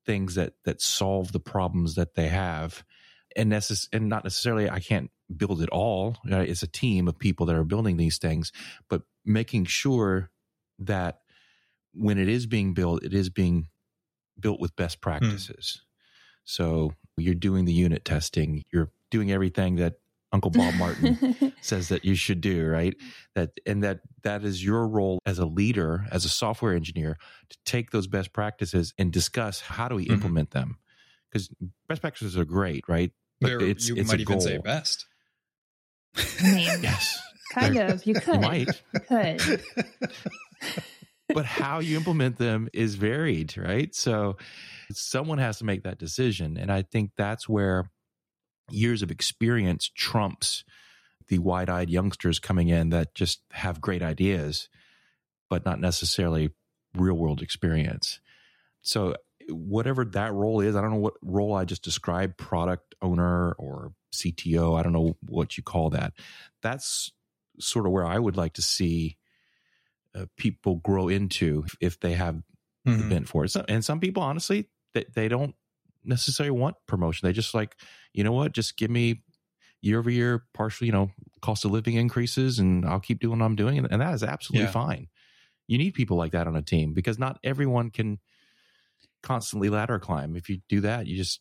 [0.06, 2.84] things that that solve the problems that they have
[3.36, 6.16] and necess- and not necessarily I can't build it all.
[6.24, 8.50] It's a team of people that are building these things,
[8.88, 10.30] but making sure
[10.80, 11.20] that
[11.92, 13.68] when it is being built, it is being
[14.38, 15.82] built with best practices.
[16.44, 19.94] So you're doing the unit testing, you're doing everything that
[20.32, 22.94] Uncle Bob Martin says that you should do, right?
[23.34, 27.58] That and that that is your role as a leader, as a software engineer, to
[27.64, 30.12] take those best practices and discuss how do we Mhm.
[30.12, 30.78] implement them.
[31.30, 31.48] Because
[31.88, 33.10] best practices are great, right?
[33.40, 34.40] But There- it's you it's might a even goal.
[34.40, 35.06] say best.
[36.16, 37.20] I mean, Yes,
[37.52, 38.04] kind of.
[38.06, 38.34] You could.
[38.34, 38.82] you might.
[38.94, 39.62] You could.
[41.34, 43.94] but how you implement them is varied, right?
[43.94, 44.36] So
[44.92, 46.56] someone has to make that decision.
[46.56, 47.90] And I think that's where
[48.70, 50.64] years of experience trumps
[51.28, 54.68] the wide eyed youngsters coming in that just have great ideas,
[55.48, 56.50] but not necessarily
[56.94, 58.20] real world experience.
[58.82, 59.14] So,
[59.48, 63.92] whatever that role is, I don't know what role I just described product owner or
[64.12, 66.12] CTO, I don't know what you call that.
[66.62, 67.12] That's
[67.58, 69.16] sort of where I would like to see
[70.14, 72.42] uh, people grow into if they have
[72.86, 73.08] the Mhm.
[73.10, 73.50] bent for it.
[73.50, 75.54] So, and some people, honestly, they, they don't
[76.04, 77.26] necessarily want promotion.
[77.26, 77.76] They just like,
[78.12, 79.22] you know what, just give me
[79.82, 81.10] year over year partial, you know,
[81.42, 83.78] cost of living increases and I'll keep doing what I'm doing.
[83.78, 84.72] And, and that is absolutely Yeah.
[84.72, 85.08] fine.
[85.68, 88.18] You need people like that on a team because not everyone can
[89.22, 90.36] constantly ladder climb.
[90.36, 91.40] If you do that, you just,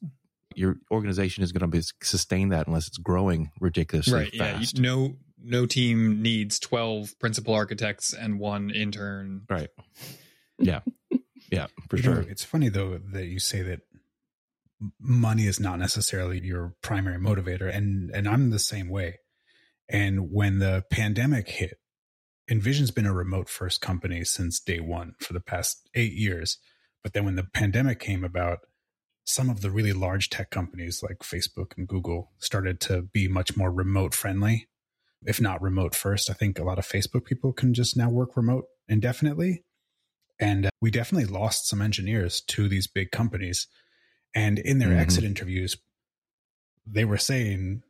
[0.55, 4.75] your organization is going to be sustain that unless it's growing ridiculously right yeah fast.
[4.77, 9.69] you, no no team needs 12 principal architects and one intern Right.
[10.57, 10.81] Yeah.
[11.51, 12.15] Yeah, for You sure.
[12.15, 13.79] know, it's funny though that you say that
[14.99, 19.17] money is not necessarily your primary motivator, and and I'm the same way.
[19.89, 21.79] And when the pandemic hit,
[22.51, 26.59] InVision's been a remote first company since day one for the past eight years.
[27.03, 28.59] But then when the pandemic came about,
[29.25, 33.57] some of the really large tech companies like Facebook and Google started to be much
[33.57, 34.67] more remote friendly,
[35.25, 36.29] if not remote first.
[36.29, 39.63] I think a lot of Facebook people can just now work remote indefinitely.
[40.39, 43.67] And uh, we definitely lost some engineers to these big companies.
[44.33, 44.99] And in their Mhm.
[44.99, 45.77] exit interviews,
[46.85, 47.83] they were saying,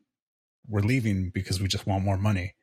[0.67, 2.53] We're leaving because we just want more money.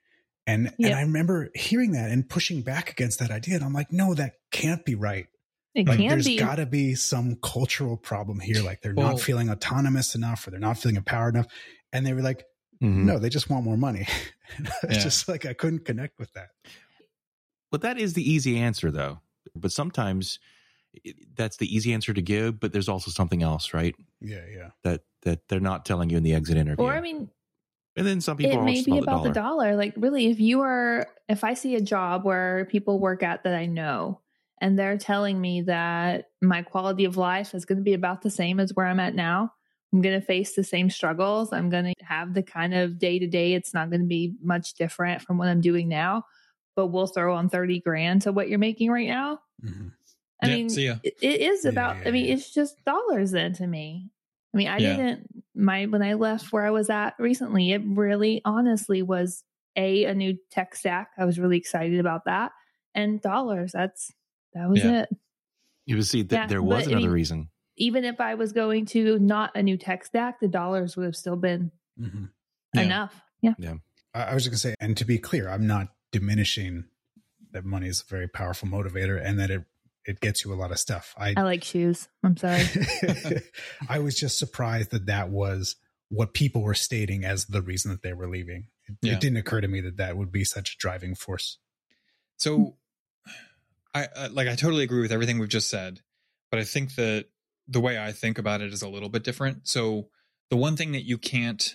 [0.47, 3.57] And and I remember hearing that and pushing back against that idea.
[3.57, 5.27] And I'm like, no, that can't be right.
[5.75, 6.37] It Like can there's be.
[6.37, 8.63] There's gotta be some cultural problem here.
[8.63, 11.47] Like they're Well- not feeling autonomous enough or they're not feeling empowered enough.
[11.93, 12.45] And they were like,
[12.83, 13.05] Mhm.
[13.05, 14.07] no, they just want more money.
[14.59, 15.03] it's Yeah.
[15.03, 16.51] just like I couldn't connect with that.
[17.71, 19.21] But that is the easy answer, though.
[19.55, 20.39] But sometimes
[21.35, 22.61] that's the easy answer to give.
[22.61, 23.95] But there's also something else, right?
[24.21, 24.71] Yeah, yeah.
[24.85, 26.85] That that they're not telling you in the exit interview.
[26.87, 27.29] or I mean,
[27.97, 29.75] and then some people it may be about about the dollar.
[29.77, 33.55] Like, really, if you are, if I see a job where people work at that
[33.55, 34.21] I know,
[34.61, 38.31] and they're telling me that my quality of life is going to be about the
[38.31, 39.53] same as where I'm at now,
[39.97, 41.55] I'm going to face the same struggles.
[41.55, 43.55] I'm going to have the kind of day to day.
[43.55, 46.25] It's not going to be much different from what I'm doing now,
[46.75, 49.39] but we'll throw on 30 grand to what you're making right now.
[49.65, 49.93] Mhm.
[50.43, 50.97] I Yeah, mean, see ya.
[51.03, 51.97] it, it is about.
[51.97, 54.11] yeah, I mean, it's just dollars then to me.
[54.53, 54.97] I mean, I Yeah.
[54.97, 57.73] didn't my when I left where I was at recently.
[57.73, 59.45] It really, honestly, was
[59.77, 61.13] a a new tech stack.
[61.17, 62.53] I was really excited about that,
[62.95, 63.73] and dollars.
[63.73, 64.13] That's
[64.53, 65.05] that was Yeah.
[65.05, 65.09] it.
[65.87, 67.49] You would see, that Yeah, there was but I another mean- reason.
[67.77, 71.17] Even if I was going to not a new tech stack, the dollars would have
[71.17, 72.31] still been Mhm.
[72.75, 72.81] Yeah.
[72.83, 73.23] enough.
[73.43, 73.75] Yeah,
[74.15, 76.85] I I was just gonna say, and to be clear, I'm not diminishing
[77.53, 79.65] that money is a very powerful motivator and that it
[80.05, 81.15] it gets you a lot of stuff.
[81.19, 82.09] I I like shoes.
[82.23, 82.65] I'm sorry.
[83.89, 85.77] I was just surprised that that was
[86.09, 88.69] what people were stating as the reason that they were leaving.
[88.87, 89.12] It, Yeah.
[89.15, 91.59] it didn't occur to me that that would be such a driving force.
[92.37, 92.77] So,
[93.95, 96.01] I uh, like I totally agree with everything we've just said,
[96.51, 97.27] but I think that
[97.69, 99.69] the way I think about it is a little bit different.
[99.69, 100.09] So,
[100.51, 101.75] the one thing that you can't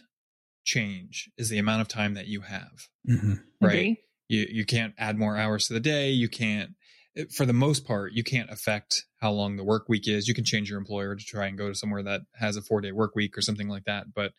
[0.64, 2.88] change is the amount of time that you have.
[3.10, 3.44] Mhm.
[3.60, 3.74] Right.
[3.74, 3.98] Agree.
[4.30, 6.12] You you can't add more hours to the day.
[6.12, 6.76] You can't,
[7.32, 10.28] for the most part, you can't affect how long the work week is.
[10.28, 12.82] You can change your employer to try and go to somewhere that has a four
[12.82, 14.34] day work week or something like that, but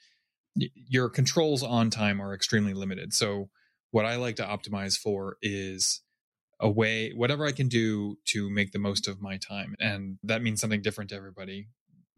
[0.57, 3.13] your controls on time are extremely limited.
[3.15, 3.51] So,
[3.91, 6.03] what I like to optimize for is
[6.63, 9.75] a way, whatever I can do to make the most of my time.
[9.81, 11.67] And that means something different to everybody.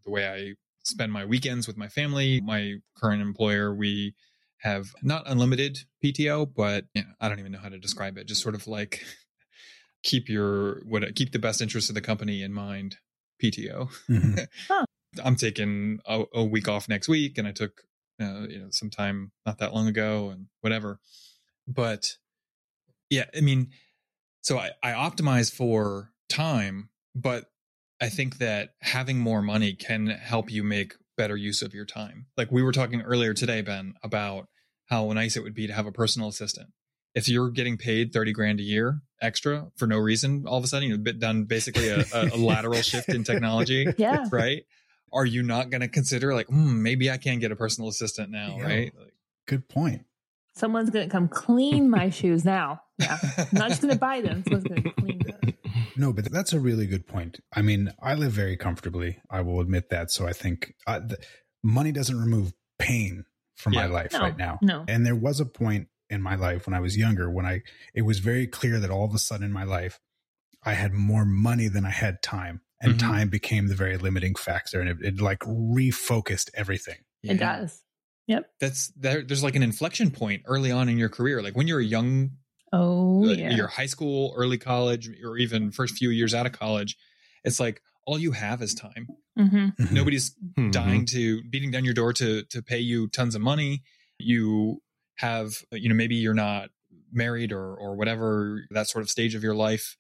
[0.05, 0.53] The way I
[0.85, 4.15] spend my weekends with my family, my current employer, we
[4.59, 8.29] have not unlimited PTO, but you know, I don't even know how to describe it.
[8.29, 9.03] Just sort of like
[10.03, 12.99] keep your what keep the best interest of the company in mind.
[13.43, 13.91] PTO.
[14.09, 14.47] Mhm.
[15.25, 17.83] I'm taking a, a week off next week, and I took
[18.21, 21.01] uh, you know some time not that long ago, and whatever.
[21.67, 22.17] But
[23.11, 23.71] yeah, I mean,
[24.45, 27.47] so I, I optimize for time, but
[28.01, 32.27] I think that having more money can help you make better use of your time.
[32.37, 34.49] Like we were talking earlier today, Ben, about
[34.87, 36.69] how nice it would be to have a personal assistant.
[37.15, 40.67] If you're getting paid 30 grand a year extra for no reason, all of a
[40.67, 44.27] sudden you've bit done basically a, a, a lateral shift in technology, Yeah.
[44.33, 44.65] right?
[45.13, 48.31] Are you not going to consider like, hmm, maybe I can get a personal assistant
[48.31, 48.65] now, Yeah.
[48.65, 48.93] right?
[48.99, 49.15] Like,
[49.47, 50.05] Good point.
[50.57, 52.81] Someone's gonna come clean my shoes now.
[52.99, 53.19] Yeah.
[53.39, 54.43] I'm not just gonna buy them.
[54.45, 55.55] Someone's gonna clean them.
[55.97, 57.41] No, but that's a really good point.
[57.53, 59.19] I mean, I live very comfortably.
[59.31, 60.11] I will admit that.
[60.11, 61.19] So I think uh, the,
[61.63, 63.25] money doesn't remove pain
[63.57, 64.59] from my life No, right now.
[64.61, 64.85] no.
[64.89, 67.63] And there was a point in my life when I was younger when I
[67.95, 69.99] it was very clear that all of a sudden in my life
[70.65, 72.99] I had more money than I had time, and Mhm.
[72.99, 76.97] time became the very limiting factor, and it, it like refocused everything.
[77.23, 77.83] It does.
[78.29, 78.51] Yep.
[78.61, 79.23] That's there.
[79.23, 81.43] There's like an inflection point early on in your career.
[81.43, 82.31] Like when you're a young
[82.75, 83.51] Oh like, yeah.
[83.55, 86.97] your high school, early college, or even first few years out of college,
[87.45, 89.09] it's like all you have is time.
[89.39, 89.95] Mm-hmm.
[89.95, 90.73] Nobody's Mhm.
[90.73, 93.83] dying to beating down your door to to pay you tons of money.
[94.19, 94.83] You
[95.17, 96.71] have, you know, maybe you're not
[97.13, 99.97] married or or whatever that sort of stage of your life,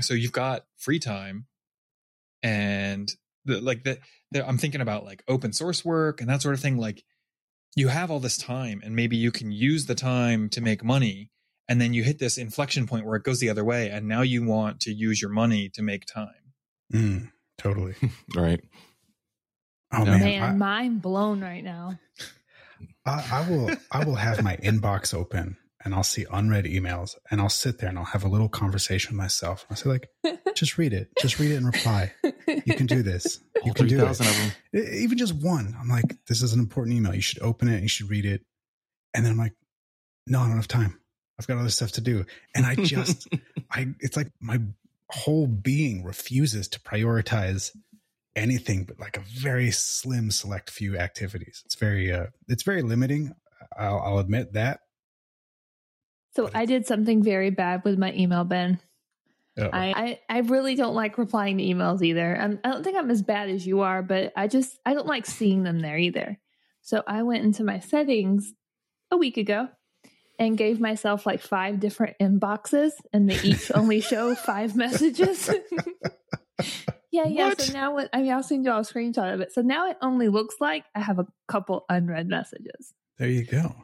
[0.00, 1.46] so you've got free time,
[2.42, 3.12] and
[3.44, 3.98] the, like that.
[4.46, 6.76] I'm thinking about like open source work and that sort of thing.
[6.78, 7.02] Like
[7.76, 11.30] you have all this time, and maybe you can use the time to make money.
[11.68, 14.22] And then you hit this inflection point where it goes the other way, and now
[14.22, 16.54] you want to use your money to make time.
[16.92, 17.94] Mm, totally.
[18.34, 18.60] Right.
[19.92, 20.10] Oh Yeah.
[20.12, 21.98] man, Man, I- mind blown right now.
[23.04, 27.40] I, I will I will have my inbox open and I'll see unread emails and
[27.40, 29.64] I'll sit there and I'll have a little conversation with myself.
[29.70, 30.08] I'll say like,
[30.54, 32.12] just read it, just read it and reply.
[32.46, 33.40] You can do this.
[33.64, 34.30] You All can do 3,000 it.
[34.30, 34.36] of
[34.84, 34.94] them.
[35.02, 35.74] Even just one.
[35.80, 37.12] I'm like, this is an important email.
[37.12, 37.82] You should open it.
[37.82, 38.42] You should read it.
[39.14, 39.54] And then I'm like,
[40.28, 41.00] no, I don't have time.
[41.38, 42.24] I've got other stuff to do.
[42.54, 43.28] And I just,
[43.70, 44.60] I, it's like my
[45.10, 47.74] whole being refuses to prioritize
[48.36, 51.62] anything but like a very slim select few activities.
[51.64, 53.34] It's very, uh, it's very limiting.
[53.76, 54.80] I'll, I'll admit that.
[56.34, 58.80] So I did something very bad with my email, Ben.
[59.72, 62.36] I, I, I really don't like replying to emails either.
[62.36, 65.06] I'm, I don't think I'm as bad as you are, but I just I don't
[65.06, 66.38] like seeing them there either.
[66.82, 68.52] So I went into my settings
[69.10, 69.68] a week ago
[70.38, 75.48] and gave myself like five different inboxes, and they each only show five messages.
[77.10, 77.48] yeah, yeah.
[77.48, 77.60] What?
[77.60, 78.08] So now what?
[78.12, 79.52] I mean, I'll send you all a screenshot of it.
[79.52, 82.92] So now it only looks like I have a couple unread messages.
[83.18, 83.74] there you go.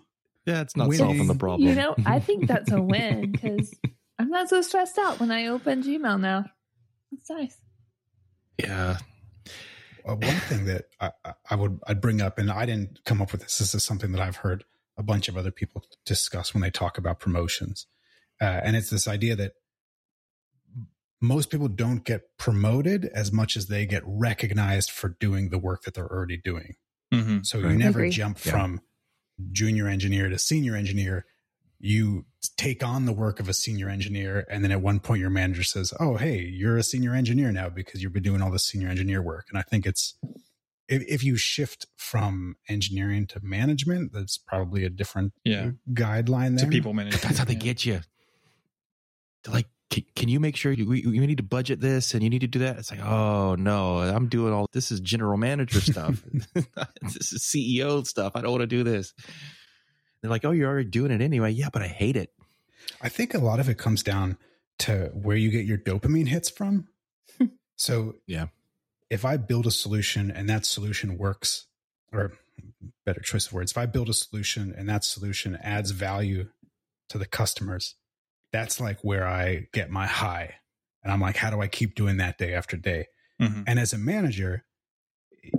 [0.46, 1.06] Yeah, it's not Winning.
[1.06, 1.66] solving the problem.
[1.68, 3.74] You know, I think that's a win because
[4.18, 6.44] I'm not so stressed out when I open Gmail now.
[7.12, 7.56] It's nice.
[8.58, 8.98] yeah.
[10.06, 13.22] Uh, one thing that I, I- I would I'd bring up, and I didn't come
[13.22, 13.56] up with this.
[13.58, 14.64] This is something that I've heard
[14.96, 17.86] a bunch of other people discuss when they talk about promotions,
[18.40, 19.52] uh, and it's this idea that
[21.20, 25.82] most people don't get promoted as much as they get recognized for doing the work
[25.82, 26.74] that they're already doing.
[27.12, 27.42] Mm-hmm.
[27.42, 27.76] So you Right.
[27.78, 28.10] never Agree.
[28.10, 28.52] jump Yeah.
[28.52, 28.80] from
[29.52, 31.24] junior engineer to senior engineer.
[31.78, 32.26] You
[32.56, 35.62] take on the work of a senior engineer, and then at one point your manager
[35.64, 38.88] says, "Oh, hey, you're a senior engineer now because you've been doing all this senior
[38.88, 40.16] engineer work." And I think it's
[40.88, 45.70] if, if you shift from engineering to management, that's probably a different Yeah.
[45.92, 47.22] guideline To people management.
[47.22, 47.58] That's how they yeah.
[47.58, 48.00] get you.
[49.42, 52.22] They're like, can, can you make sure you, we, we need to budget this and
[52.22, 52.78] you need to do that?
[52.78, 56.22] It's like, oh no, I'm doing all this is general manager stuff.
[57.02, 58.32] this is CEO stuff.
[58.34, 59.12] I don't want to do this.
[60.22, 61.50] They're like, oh, you're already doing it anyway.
[61.50, 62.32] Yeah, but I hate it.
[63.02, 64.38] I think a lot of it comes down
[64.80, 66.88] to where you get your dopamine hits from.
[67.76, 68.46] so, Yeah.
[69.14, 71.66] If I build a solution and that solution works,
[72.12, 72.32] or
[73.06, 76.48] better choice of words, if I build a solution and that solution adds value
[77.08, 77.94] to the customers,
[78.52, 80.56] that's like where I get my high.
[81.02, 83.06] And I'm like, how do I keep doing that day after day?
[83.40, 83.64] Mhm.
[83.68, 84.64] And as a manager,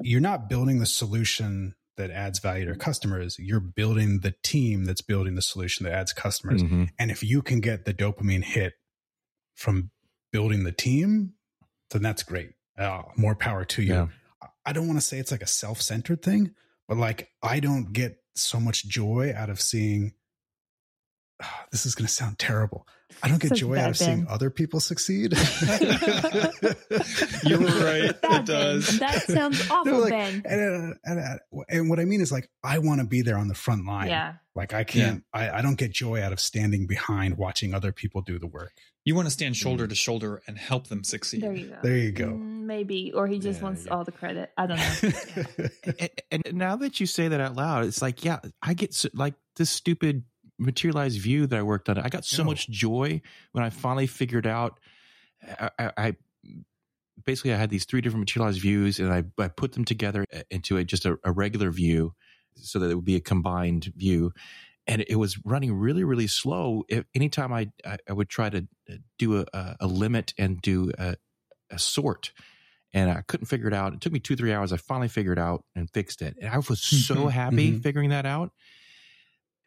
[0.01, 3.37] you're not building the solution that adds value to customers.
[3.39, 6.61] You're building the team that's building the solution that adds customers.
[6.61, 6.89] Mhm.
[6.99, 8.73] And if you can get the dopamine hit
[9.53, 9.91] from
[10.31, 11.35] building the team,
[11.91, 12.54] then that's great.
[12.77, 13.93] Uh, more power to you.
[13.93, 14.07] Yeah.
[14.65, 16.51] I don't want to say it's like a self centered thing,
[16.87, 20.13] but like I don't get so much joy out of seeing.
[21.71, 22.87] this is going to sound terrible.
[23.23, 25.33] I don't get Such joy out of seeing other people succeed.
[27.43, 28.19] You were right.
[28.21, 28.89] Bad It does.
[28.89, 28.99] Ben.
[28.99, 30.41] That sounds awful, No, like, Ben.
[30.45, 33.37] and, uh, and, uh, and what I mean is like I want to be there
[33.37, 34.07] on the front line.
[34.09, 34.33] Yeah.
[34.55, 35.23] Like I can't.
[35.33, 38.71] I, I don't get joy out of standing behind watching other people do the work.
[39.03, 41.43] You want to stand shoulder to shoulder and help them succeed.
[41.43, 41.77] There you go.
[41.83, 42.27] There you go.
[42.29, 43.91] Mm, Maybe, or he just Yeah, wants yeah.
[43.93, 44.51] all the credit.
[44.57, 45.67] I don't know.
[46.31, 49.09] and, and now that you say that out loud, it's like, yeah, I get so,
[49.13, 50.23] like this stupid
[50.57, 51.97] materialized view that I worked on.
[51.97, 52.49] I got so No.
[52.49, 54.79] much joy when I finally figured out.
[55.59, 56.15] I, I, I
[57.25, 60.41] basically I had these three different materialized views, and I, I put them together uh,
[60.49, 62.13] into a just a, a regular view,
[62.55, 64.31] so that it would be a combined view.
[64.87, 66.83] And it was running really, really slow.
[66.89, 70.91] If, anytime I, I, I would try to uh, do a, a limit and do
[70.97, 71.15] a,
[71.71, 72.33] a sort,
[72.93, 73.93] and I couldn't figure it out.
[73.93, 74.71] It took me two, three hours.
[74.71, 76.37] I finally figured it out and fixed it.
[76.39, 77.83] And I was so Mhm, happy mhm.
[77.83, 78.51] figuring that out.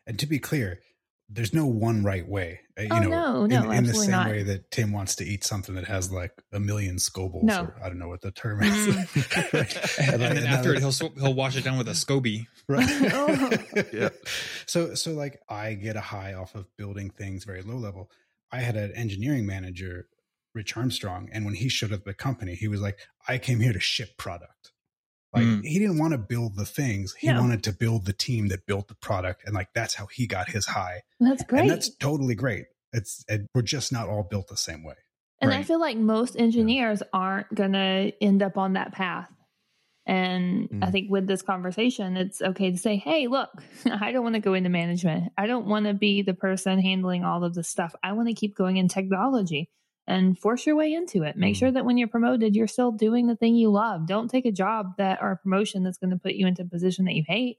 [0.09, 0.81] And to be clear,
[1.29, 2.61] there's no one right way.
[2.79, 4.29] Uh, You Oh, know, no, in, no, in the same not.
[4.31, 7.45] way that Tim wants to eat something that has like a million scobles.
[7.45, 7.65] No.
[7.65, 8.73] Or, I don't know what the term is.
[8.73, 9.53] Mm.
[9.53, 9.99] Right?
[10.09, 12.47] And, like then after it, he'll he'll wash it down with a SCOBY.
[12.71, 12.87] Right.
[13.15, 13.51] Oh.
[13.95, 14.09] Yeah.
[14.67, 18.11] So so like I get a high off of building things very low level.
[18.51, 20.09] I had an engineering manager,
[20.55, 23.61] Rich Armstrong, and when he showed up at the company, he was like, I came
[23.61, 24.73] here to ship product.
[25.33, 25.65] Like Mm.
[25.65, 27.15] he didn't want to build the things.
[27.19, 27.41] He No.
[27.41, 29.43] wanted to build the team that built the product.
[29.45, 31.03] And like that's how he got his high.
[31.21, 31.61] That's great.
[31.63, 32.67] And that's totally great.
[32.93, 34.95] It's and we're just not all built the same way.
[35.41, 39.31] And I feel like most engineers aren't going to end up on that path.
[40.07, 40.93] And I Mm.
[40.93, 43.51] think with this conversation, it's okay to say, hey, look,
[43.87, 45.33] I don't want to go into management.
[45.37, 47.95] I don't want to be the person handling all of this stuff.
[48.03, 49.69] I want to keep going in technology
[50.09, 51.37] and force your way into it.
[51.37, 51.59] Make Mm.
[51.59, 54.07] sure that when you're promoted, you're still doing the thing you love.
[54.07, 56.67] Don't take a job that or a promotion that's going to put you into a
[56.67, 57.59] position that you hate.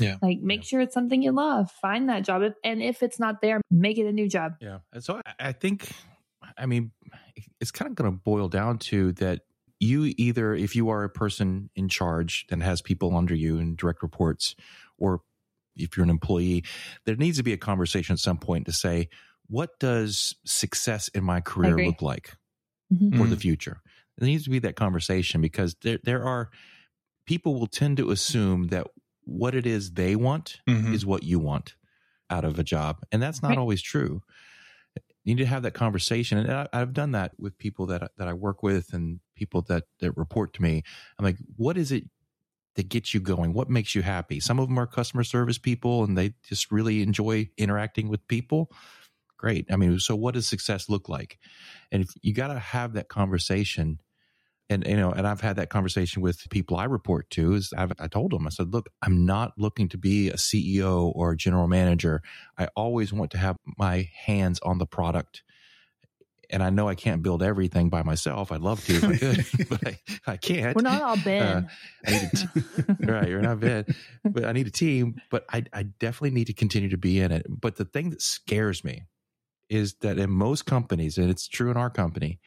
[0.00, 0.16] Yeah.
[0.20, 0.64] Like make Yeah.
[0.64, 1.70] sure it's something you love.
[1.70, 2.42] Find that job.
[2.64, 4.56] And if it's not there, make it a new job.
[4.60, 4.80] Yeah.
[4.92, 5.88] And so I- I think,
[6.58, 6.90] I mean,
[7.60, 9.42] it's kind of going to boil down to that
[9.78, 13.76] you either, if you are a person in charge that has people under you and
[13.76, 14.56] direct reports,
[14.98, 15.20] or
[15.76, 16.64] if you're an employee,
[17.04, 19.08] there needs to be a conversation at some point to say,
[19.46, 22.36] what does success in my career look like
[22.92, 23.16] Mhm.
[23.16, 23.30] for Mm.
[23.30, 23.80] the future?
[24.18, 26.50] There needs to be that conversation because there, there are
[27.26, 28.86] people will tend to assume that
[29.24, 30.92] what it is they want Mhm.
[30.94, 31.74] is what you want
[32.30, 32.98] out of a job.
[33.12, 33.58] And that's not Right.
[33.58, 34.22] always true.
[35.24, 36.36] You need to have that conversation.
[36.38, 39.62] And I, I've done that with people that, I- that I work with and people
[39.62, 40.82] that, that report to me.
[41.18, 42.04] I'm like, what is it
[42.76, 43.54] that gets you going?
[43.54, 44.38] What makes you happy?
[44.40, 48.70] Some of them are customer service people and they just really enjoy interacting with people.
[49.44, 49.66] Great.
[49.70, 51.38] I mean, so what does success look like?
[51.92, 54.00] And if you got to have that conversation
[54.70, 57.92] and you know and i've had that conversation with people i report to is I've,
[57.98, 61.36] i told them i said look i'm not looking to be a ceo or a
[61.36, 62.22] general manager
[62.56, 65.42] i always want to have my hands on the product
[66.48, 69.68] and i know i can't build everything by myself i'd love to if i could
[69.68, 71.68] but I, I can't We're not all uh, Ben.
[72.08, 75.82] Need a t- right you're not bad but i need a team but I, I
[75.82, 79.02] definitely need to continue to be in it but the thing that scares me
[79.68, 82.38] is that in most companies and it's true in our company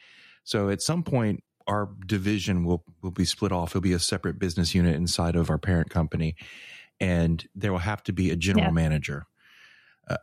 [0.44, 4.38] so at some point our division will will be split off it'll be a separate
[4.38, 6.34] business unit inside of our parent company
[7.00, 8.70] and there will have to be a general Yeah.
[8.72, 9.26] manager
[10.08, 10.16] uh,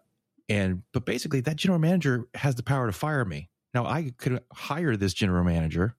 [0.50, 4.42] and but basically that general manager has the power to fire me now i could
[4.54, 5.96] hire this general manager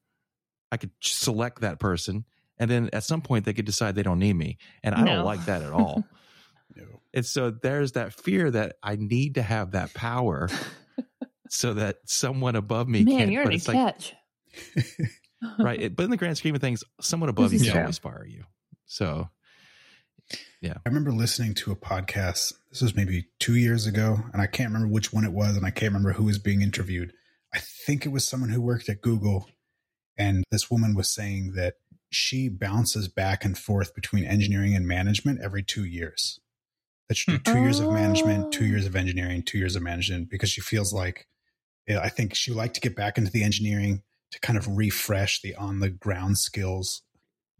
[0.72, 2.24] i could select that person
[2.58, 5.16] and then at some point they could decide they don't need me and i No.
[5.16, 6.02] don't like that at all
[6.74, 7.00] No.
[7.14, 10.48] and so there's that fear that i need to have that power
[11.50, 14.14] so that someone above me Man, can you're but in a like catch.
[15.58, 17.74] right it- but in the grand scheme of things someone above you This is can
[17.74, 17.82] true.
[17.82, 18.44] always fire you
[18.86, 19.28] so
[20.60, 20.74] yeah.
[20.84, 22.54] I remember listening to a podcast.
[22.70, 25.66] This was maybe two years ago, and I can't remember which one it was, and
[25.66, 27.12] I can't remember who was being interviewed.
[27.54, 29.48] I think it was someone who worked at Google,
[30.16, 31.74] and this woman was saying that
[32.10, 36.40] she bounces back and forth between engineering and management every two years.
[37.08, 37.36] That she hmm.
[37.36, 38.68] do two years of management, two oh.
[38.68, 41.35] years of engineering, two years of management, because she feels like, yeah,
[41.88, 45.40] I think she would like to get back into the engineering to kind of refresh
[45.40, 47.02] the on the ground skills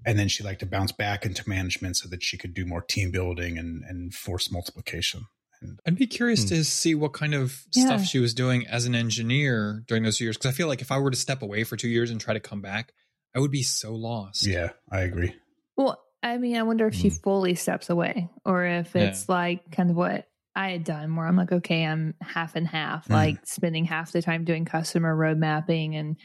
[0.05, 2.83] and then she liked to bounce back into management so that she could do more
[2.83, 5.23] team building and, and force multiplication.
[5.63, 6.49] And I'd be curious Hmm.
[6.49, 7.87] to see what kind of Yeah.
[7.87, 10.37] stuff she was doing as an engineer during those years.
[10.37, 12.35] Because I feel like if I were to step away for two years and try
[12.35, 12.93] to come back,
[13.35, 14.45] I would be so lost.
[14.47, 15.35] yeah, I agree.
[15.77, 17.23] Well, I mean, I wonder if she Mm.
[17.23, 19.05] fully steps away or if Yeah.
[19.05, 22.67] it's like kind of what I had done where I'm like, okay, I'm half and
[22.67, 23.13] half, Mm.
[23.13, 26.17] like spending half the time doing customer road mapping and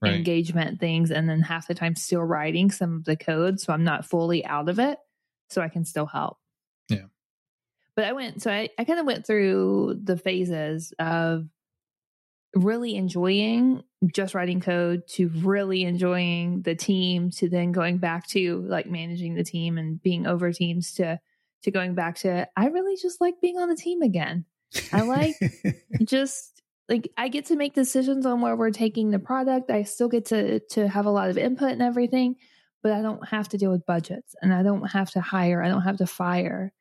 [0.00, 0.14] Right.
[0.14, 3.60] engagement things, and then half the time still writing some of the code.
[3.60, 4.98] So I'm not fully out of it.
[5.50, 6.38] So I can still help.
[6.88, 7.06] Yeah.
[7.94, 11.46] But I went, so I, I kind of went through the phases of
[12.54, 13.82] really enjoying
[14.14, 19.34] just writing code to really enjoying the team to then going back to like managing
[19.34, 21.20] the team and being over teams to
[21.62, 24.44] to going back to I really just like being on the team again.
[24.92, 25.36] I like
[26.04, 29.70] just like I get to make decisions on where we're taking the product.
[29.70, 32.36] I still get to to have a lot of input and everything,
[32.82, 35.68] but I don't have to deal with budgets and I don't have to hire, I
[35.68, 36.72] don't have to fire.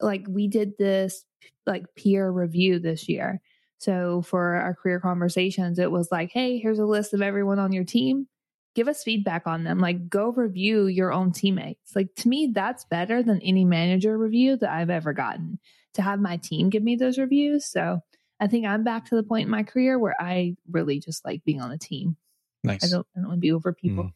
[0.00, 1.24] Like we did this
[1.66, 3.40] like peer review this year.
[3.78, 7.72] So for our career conversations, it was like, hey, here's a list of everyone on
[7.72, 8.28] your team.
[8.74, 9.78] Give us feedback on them.
[9.78, 11.94] Like go review your own teammates.
[11.94, 15.58] Like to me, that's better than any manager review that I've ever gotten
[15.94, 17.66] to have my team give me those reviews.
[17.66, 18.00] So
[18.38, 21.44] I think I'm back to the point in my career where I really just like
[21.44, 22.16] being on a team.
[22.62, 22.84] Nice.
[22.84, 24.04] I don't, I don't want to be over people.
[24.04, 24.12] Mm.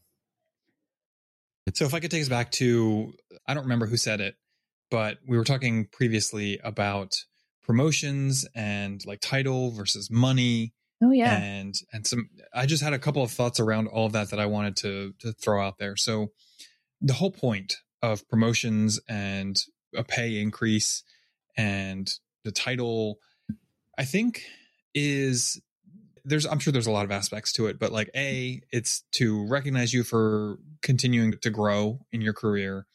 [1.74, 3.12] So if I could take us back to,
[3.46, 4.36] I don't remember who said it,
[4.90, 7.16] but we were talking previously about
[7.62, 10.74] promotions and like title versus money
[11.04, 11.36] Oh yeah.
[11.36, 14.40] and and some i just had a couple of thoughts around all of that that
[14.40, 16.28] i wanted to to throw out there so
[17.02, 19.56] the whole point of promotions and
[19.94, 21.02] a pay increase
[21.56, 23.18] and the title
[23.98, 24.42] i think
[24.94, 25.60] is
[26.24, 29.46] there's i'm sure there's a lot of aspects to it but like a it's to
[29.46, 32.86] recognize you for continuing to grow in your career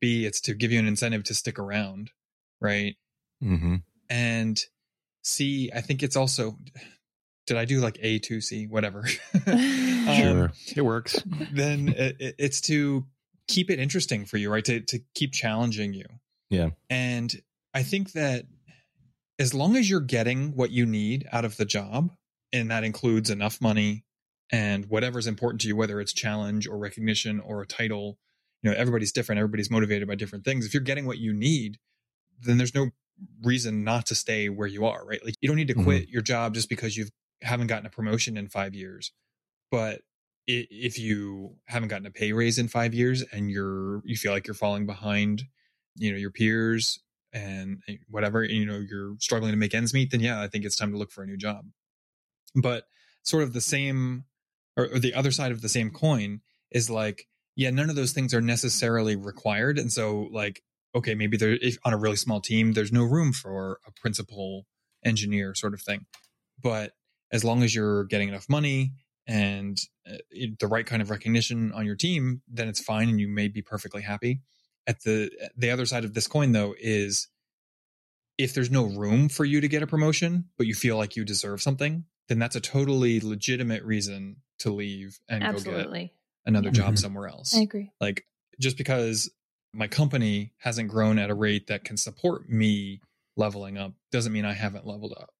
[0.00, 2.10] b it's to give you an incentive to stick around
[2.60, 2.94] right
[3.44, 3.76] Mm-hmm.
[4.08, 4.58] and
[5.22, 6.56] C, I think it's also.
[7.46, 9.04] Did I do like A two C whatever?
[10.06, 10.52] Um, Sure.
[10.76, 11.20] it works.
[11.52, 13.04] then it, it- it's to
[13.48, 14.64] keep it interesting for you, right?
[14.64, 16.04] To to keep challenging you.
[16.50, 16.70] Yeah.
[16.90, 17.34] And
[17.74, 18.46] I think that
[19.38, 22.12] as long as you're getting what you need out of the job,
[22.52, 24.04] and that includes enough money
[24.50, 28.16] and whatever's important to you, whether it's challenge or recognition or a title,
[28.62, 29.40] you know, everybody's different.
[29.40, 30.64] Everybody's motivated by different things.
[30.64, 31.78] If you're getting what you need,
[32.40, 32.90] then there's no
[33.42, 35.22] reason not to stay where you are, right?
[35.24, 37.06] Like you don't need to quit your job just because you
[37.42, 39.12] haven't gotten a promotion in five years.
[39.70, 40.02] But
[40.46, 44.46] if you haven't gotten a pay raise in five years and you're you feel like
[44.46, 45.42] you're falling behind,
[45.96, 47.00] you know, your peers
[47.32, 50.64] and eh, whatever, you know, you're struggling to make ends meet, then yeah, I think
[50.64, 51.66] it's time to look for a new job.
[52.54, 52.84] But
[53.22, 54.24] sort of the same
[54.76, 57.26] or, or the other side of the same coin is like,
[57.56, 59.78] yeah, none of those things are necessarily required.
[59.78, 60.62] And so like
[60.96, 64.66] okay, maybe there if on a really small team, there's no room for a principal
[65.04, 66.06] engineer sort of thing.
[66.60, 66.92] But
[67.32, 68.92] as long as you're getting enough money
[69.26, 70.16] and uh,
[70.60, 73.62] the right kind of recognition on your team, then it's fine, and you may be
[73.62, 74.40] perfectly happy.
[74.86, 77.28] At the the other side of this coin, though, is
[78.38, 81.24] if there's no room for you to get a promotion, but you feel like you
[81.24, 86.12] deserve something, then that's a totally legitimate reason to leave and go get
[86.44, 86.72] another Yeah.
[86.74, 86.98] job Mhm.
[86.98, 87.92] somewhere else I agree.
[88.00, 88.26] like
[88.60, 89.30] just because
[89.72, 93.00] my company hasn't grown at a rate that can support me
[93.36, 95.34] leveling up doesn't mean I haven't leveled up.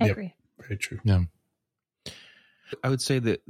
[0.00, 0.12] I Yep.
[0.12, 0.34] agree.
[0.72, 1.00] Very true.
[2.82, 3.42] I would say that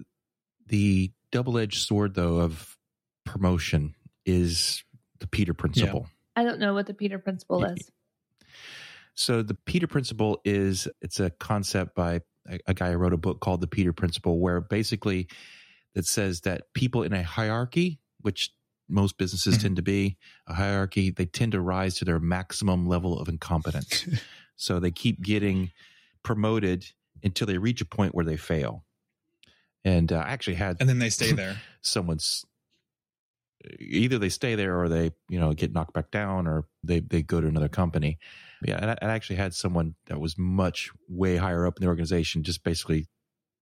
[0.66, 2.76] the double edged sword, though, of
[3.24, 3.94] promotion
[4.26, 4.82] is
[5.20, 6.08] the Peter principle.
[6.34, 7.90] I don't know what the Peter principle is.
[9.14, 13.18] So the Peter principle is it's a concept by a, a guy who wrote a
[13.18, 15.28] book called the Peter principle, where basically
[15.94, 18.50] it says that people in a hierarchy, which
[18.88, 19.62] most businesses Mhm.
[19.62, 20.16] tend to be
[20.48, 24.06] a hierarchy, they tend to rise to their maximum level of incompetence.
[24.56, 25.70] so they keep getting
[26.22, 26.86] promoted
[27.24, 28.84] until they reach a point where they fail.
[29.84, 31.56] And uh, I actually had And then they stay there.
[31.80, 32.44] someone's
[33.78, 37.22] either they stay there or they you know get knocked back down or they they
[37.22, 38.18] go to another company
[38.64, 41.88] yeah and I, I actually had someone that was much way higher up in the
[41.88, 43.06] organization just basically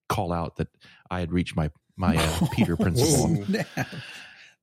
[0.08, 0.68] call out that
[1.10, 3.62] i had reached my my uh, peter principle Whoa.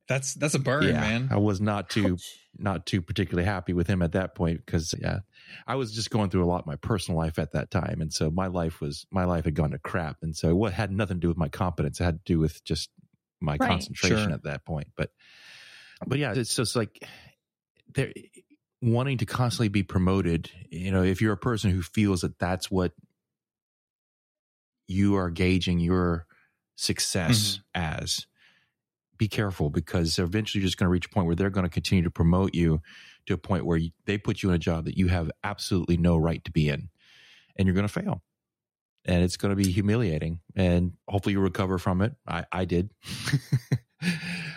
[0.08, 1.28] That's that's a burn, yeah man.
[1.30, 2.38] i was not too Ouch.
[2.58, 5.18] not too particularly happy with him at that point because yeah
[5.66, 8.12] i was just going through a lot in my personal life at that time and
[8.12, 11.18] so my life was my life had gone to crap and so it had nothing
[11.18, 12.88] to do with my competence it had to do with just
[13.40, 13.68] my Right.
[13.68, 14.32] concentration Sure.
[14.32, 15.10] at that point but
[16.06, 17.06] but yeah it's just like
[17.92, 18.12] they're
[18.80, 22.70] wanting to constantly be promoted you know if you're a person who feels that that's
[22.70, 22.92] what
[24.86, 26.26] you are gauging your
[26.76, 27.82] success mm-hmm.
[27.82, 28.26] as
[29.18, 31.70] be careful because eventually you're just going to reach a point where they're going to
[31.70, 32.80] continue to promote you
[33.26, 35.96] to a point where you, they put you in a job that you have absolutely
[35.96, 36.88] no right to be in
[37.56, 38.22] and you're going to fail.
[39.04, 42.14] And it's going to be humiliating and hopefully you recover from it.
[42.26, 42.90] I, I did.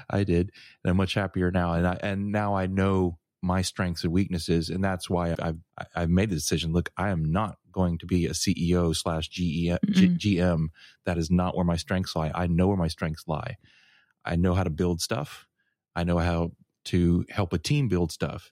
[0.09, 0.51] I did
[0.83, 4.69] and i'm much happier now and I, and now i know my strengths and weaknesses
[4.69, 5.57] and that's why i've
[5.95, 10.17] i've made the decision look i am not going to be a ceo slash Mm-mm.
[10.17, 10.67] gm
[11.05, 12.31] that is not where my strengths lie.
[12.35, 13.57] I know where my strengths lie
[14.25, 15.47] I know how to build stuff.
[15.95, 16.51] I know how
[16.85, 18.51] to help a team build stuff.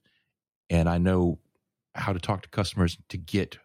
[0.70, 1.40] And I know
[1.96, 3.58] how to talk to customers to get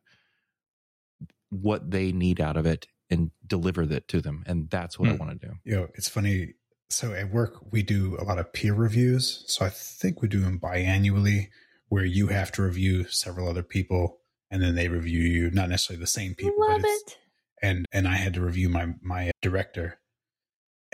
[1.51, 4.43] what they need out of it and deliver that to them.
[4.47, 5.19] And that's what I Hmm.
[5.19, 5.55] want to do.
[5.65, 6.55] You know, it's funny.
[6.91, 9.45] So at work, we do a lot of peer reviews.
[9.47, 11.49] So I think we do them biannually,
[11.89, 14.19] where you have to review several other people,
[14.51, 15.51] and then they review you.
[15.51, 17.19] Not necessarily the same people, Love but it's, it.
[17.63, 19.99] and and I had to review my my director,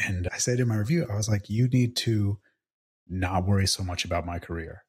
[0.07, 2.38] and I said in my review, I was like, you need to
[3.09, 4.84] not worry so much about my career,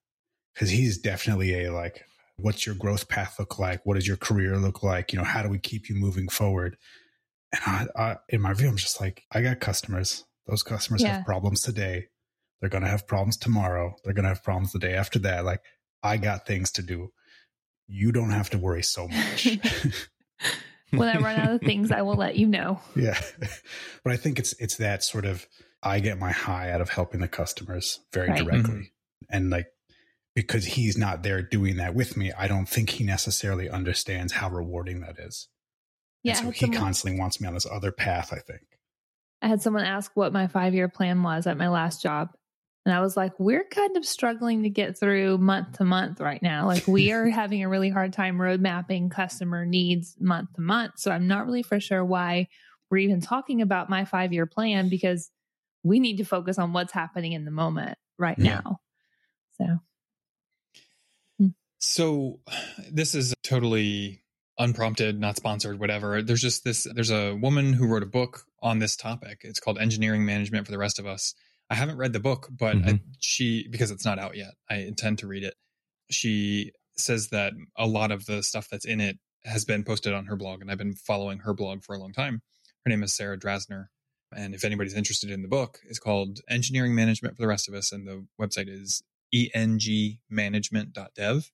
[0.53, 2.05] because he's definitely a like,
[2.38, 3.86] what's your growth path look like?
[3.86, 5.12] What does your career look like?
[5.14, 6.78] You know, how do we keep you moving forward?
[7.53, 10.26] And I, I in my review, I'm just like, I got customers.
[10.47, 11.18] Those customers Yeah.
[11.18, 12.07] have problems today.
[12.59, 13.95] They're going to have problems tomorrow.
[14.03, 15.45] They're going to have problems the day after that.
[15.45, 15.62] Like,
[16.03, 17.12] I got things to do.
[17.88, 19.47] You don't have to worry so much.
[20.91, 22.79] When I run out of things, I will let you know.
[22.95, 23.19] yeah.
[24.03, 25.47] But I think it's it's that sort of
[25.83, 28.43] I get my high out of helping the customers very Right.
[28.43, 28.73] directly.
[28.73, 29.35] Mm-hmm.
[29.35, 29.67] And like
[30.35, 34.49] because he's not there doing that with me, I don't think he necessarily understands how
[34.49, 35.49] rewarding that is.
[36.23, 38.61] Yeah, And so he someone, constantly wants me on this other path, I think.
[39.41, 42.29] I had someone ask what my five year plan was at my last job.
[42.86, 46.41] And I was like, we're kind of struggling to get through month to month right
[46.41, 46.65] now.
[46.65, 50.93] Like, we are having a really hard time road mapping customer needs month to month.
[50.97, 52.47] So, I'm not really for sure why
[52.89, 55.29] we're even talking about my five year plan because
[55.84, 58.61] we need to focus on what's happening in the moment right Yeah.
[58.63, 58.79] now.
[59.57, 59.65] So,
[61.39, 61.47] hmm.
[61.79, 62.39] So
[62.91, 64.23] this is totally
[64.59, 66.21] unprompted, not sponsored, whatever.
[66.21, 69.41] There's just this there's a woman who wrote a book on this topic.
[69.43, 71.34] It's called Engineering Management for the Rest of Us.
[71.72, 72.88] I haven't read the book, but Mhm.
[72.88, 74.53] I, she because it's not out yet.
[74.69, 75.55] I intend to read it.
[76.09, 80.26] She says that a lot of the stuff that's in it has been posted on
[80.26, 82.41] her blog and I've been following her blog for a long time.
[82.86, 83.88] Her name is Sarah Drasner.
[84.36, 87.74] And if anybody's interested in the book, it's called Engineering Management for the Rest of
[87.74, 89.01] Us and the website is
[89.34, 91.51] engmanagement.dev.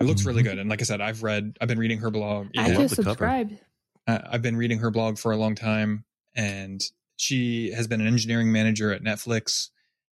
[0.00, 0.46] It looks really Mhm.
[0.46, 0.58] good.
[0.58, 2.48] And like I said, I've read, I've been reading her blog.
[2.56, 3.58] I just subscribed.
[4.06, 6.82] Uh, I've been reading her blog for a long time, and
[7.20, 9.68] she has been an engineering manager at Netflix,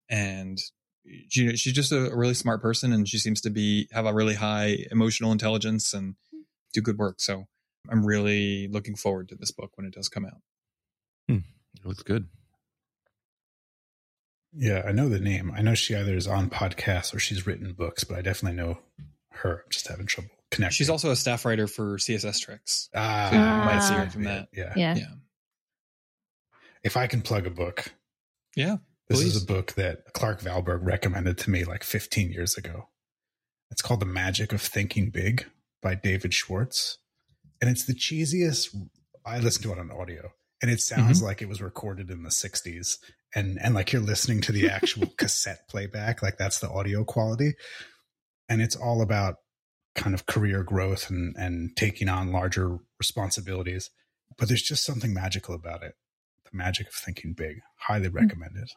[0.09, 0.59] and
[1.28, 4.14] she, she's just a, a really smart person, and she seems to be have a
[4.14, 6.14] really high emotional intelligence and
[6.72, 7.20] do good work.
[7.20, 7.46] So
[7.90, 10.40] I'm really looking forward to this book when it does come out.
[11.28, 12.28] It looks good.
[14.55, 15.50] Yeah, I know the name.
[15.57, 18.78] I know she either is on podcasts or she's written books, but I definitely know
[19.30, 19.62] her.
[19.64, 20.74] I'm just having trouble connecting.
[20.74, 22.90] She's also a staff writer for CSS Tricks.
[22.94, 24.48] ah, So you might see her from that.
[24.53, 24.72] Yeah.
[24.76, 24.94] Yeah.
[24.96, 25.07] Yeah,
[26.85, 27.93] If I can plug a book,
[28.57, 28.76] yeah.
[29.09, 29.37] this Please.
[29.37, 32.89] is a book that Clark Valberg recommended to me like 15 years ago.
[33.70, 35.47] It's called The Magic of Thinking Big
[35.83, 36.99] by David Schwartz.
[37.61, 38.74] And it's the cheesiest.
[39.24, 41.26] I listened to it on audio and it sounds Mm-hmm.
[41.26, 42.99] like it was recorded in the 60s.
[43.35, 47.55] And, and like you're listening to the actual cassette playback, like that's the audio quality.
[48.49, 49.37] And it's all about
[49.95, 53.91] kind of career growth and, and taking on larger responsibilities.
[54.39, 55.95] But there's just something magical about it.
[56.53, 57.61] The magic of thinking big.
[57.76, 58.68] Highly recommended.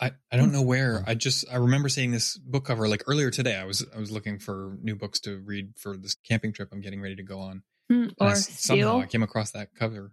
[0.00, 1.02] I, I don't know where.
[1.06, 3.56] I just I remember seeing this book cover like earlier today.
[3.56, 6.80] I was I was looking for new books to read for this camping trip I'm
[6.80, 7.62] getting ready to go on.
[7.90, 9.00] Hmm, And I Or somehow.
[9.00, 10.12] I came across that cover.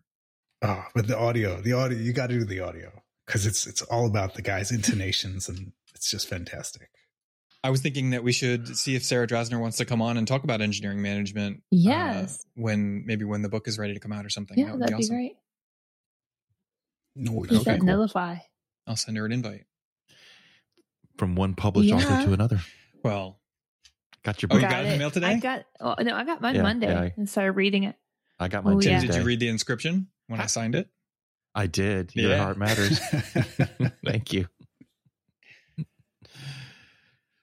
[0.61, 2.91] Oh, but the audio, the audio, you got to do the audio
[3.27, 6.89] because it's it's all about the guy's intonations and it's just fantastic.
[7.63, 10.27] I was thinking that we should see if Sarah Drasner wants to come on and
[10.27, 11.57] talk about engineering management.
[11.57, 12.45] uh, Yes.
[12.55, 14.57] when maybe when the book is ready to come out or something.
[14.57, 15.35] yeah, that would that'd be be great.
[17.15, 17.87] No, Keep okay, that cool.
[17.87, 18.37] notify.
[18.87, 19.65] I'll send her an invite.
[21.17, 21.97] From one published Yeah.
[21.97, 22.59] author to another.
[23.03, 23.39] Well,
[24.23, 24.63] Got your Oh, book.
[24.63, 25.27] you got it in the mail today?
[25.27, 27.95] I got oh, no, I got mine Yeah, Monday yeah, I- and started reading it.
[28.39, 28.99] I got mine Oh, yeah.
[28.99, 30.89] Did you read the inscription when I signed it?
[31.53, 32.11] I did.
[32.15, 32.37] Your Yeah.
[32.37, 32.99] heart matters.
[34.05, 34.47] Thank you.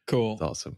[0.09, 0.33] Cool.
[0.35, 0.77] It's awesome.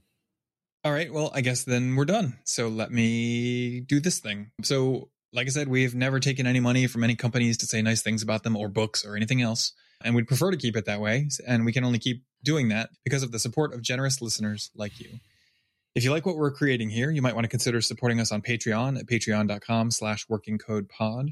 [0.84, 1.10] All right.
[1.12, 2.38] Well, I guess then we're done.
[2.44, 4.50] So let me do this thing.
[4.62, 8.02] So, like I said, we've never taken any money from any companies to say nice
[8.02, 9.72] things about them or books or anything else.
[10.02, 11.28] And we'd prefer to keep it that way.
[11.46, 15.00] And we can only keep doing that because of the support of generous listeners like
[15.00, 15.18] you.
[15.94, 18.42] If you like what we're creating here, you might want to consider supporting us on
[18.42, 21.30] Patreon at patreon.com slash working code pod.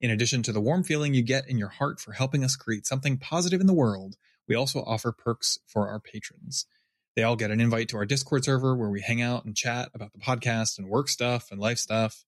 [0.00, 2.86] In addition to the warm feeling you get in your heart for helping us create
[2.86, 4.16] something positive in the world,
[4.48, 6.66] we also offer perks for our patrons.
[7.14, 9.90] They all get an invite to our Discord server where we hang out and chat
[9.94, 12.24] about the podcast and work stuff and life stuff.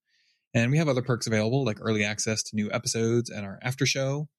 [0.55, 3.85] And we have other perks available like early access to new episodes and our after
[3.85, 4.29] show.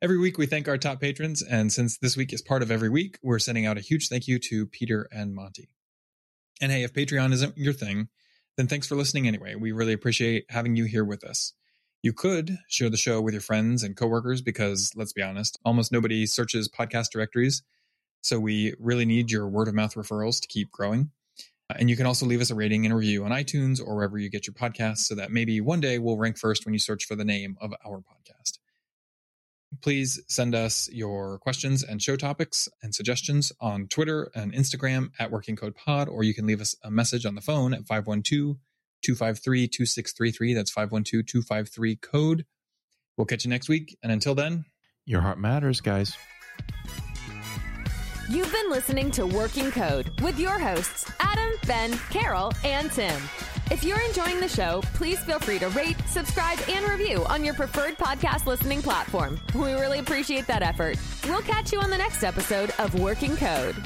[0.00, 1.42] Every week we thank our top patrons.
[1.42, 4.26] And since this week is part of every week, we're sending out a huge thank
[4.26, 5.68] you to Peter and Monty.
[6.62, 8.08] And hey, if Patreon isn't your thing,
[8.56, 9.54] then thanks for listening anyway.
[9.54, 11.52] We really appreciate having you here with us.
[12.02, 15.92] You could share the show with your friends and coworkers because let's be honest, almost
[15.92, 17.62] nobody searches podcast directories.
[18.22, 21.10] So we really need your word of mouth referrals to keep growing.
[21.78, 24.30] And you can also leave us a rating and review on iTunes or wherever you
[24.30, 27.14] get your podcasts so that maybe one day we'll rank first when you search for
[27.16, 28.58] the name of our podcast.
[29.80, 35.30] Please send us your questions and show topics and suggestions on Twitter and Instagram at
[35.30, 38.56] Working Code Pod, or you can leave us a message on the phone at 512
[39.02, 40.54] 253 2633.
[40.54, 42.44] That's 512 253 code.
[43.16, 43.96] We'll catch you next week.
[44.02, 44.66] And until then,
[45.06, 46.16] Your heart matters, guys.
[48.32, 53.20] You've been listening to Working Code with your hosts, Adam, Ben, Carol, and Tim.
[53.70, 57.52] If you're enjoying the show, please feel free to rate, subscribe, and review on your
[57.52, 59.38] preferred podcast listening platform.
[59.54, 60.96] We really appreciate that effort.
[61.24, 63.76] We'll catch you on the next episode of Working Code.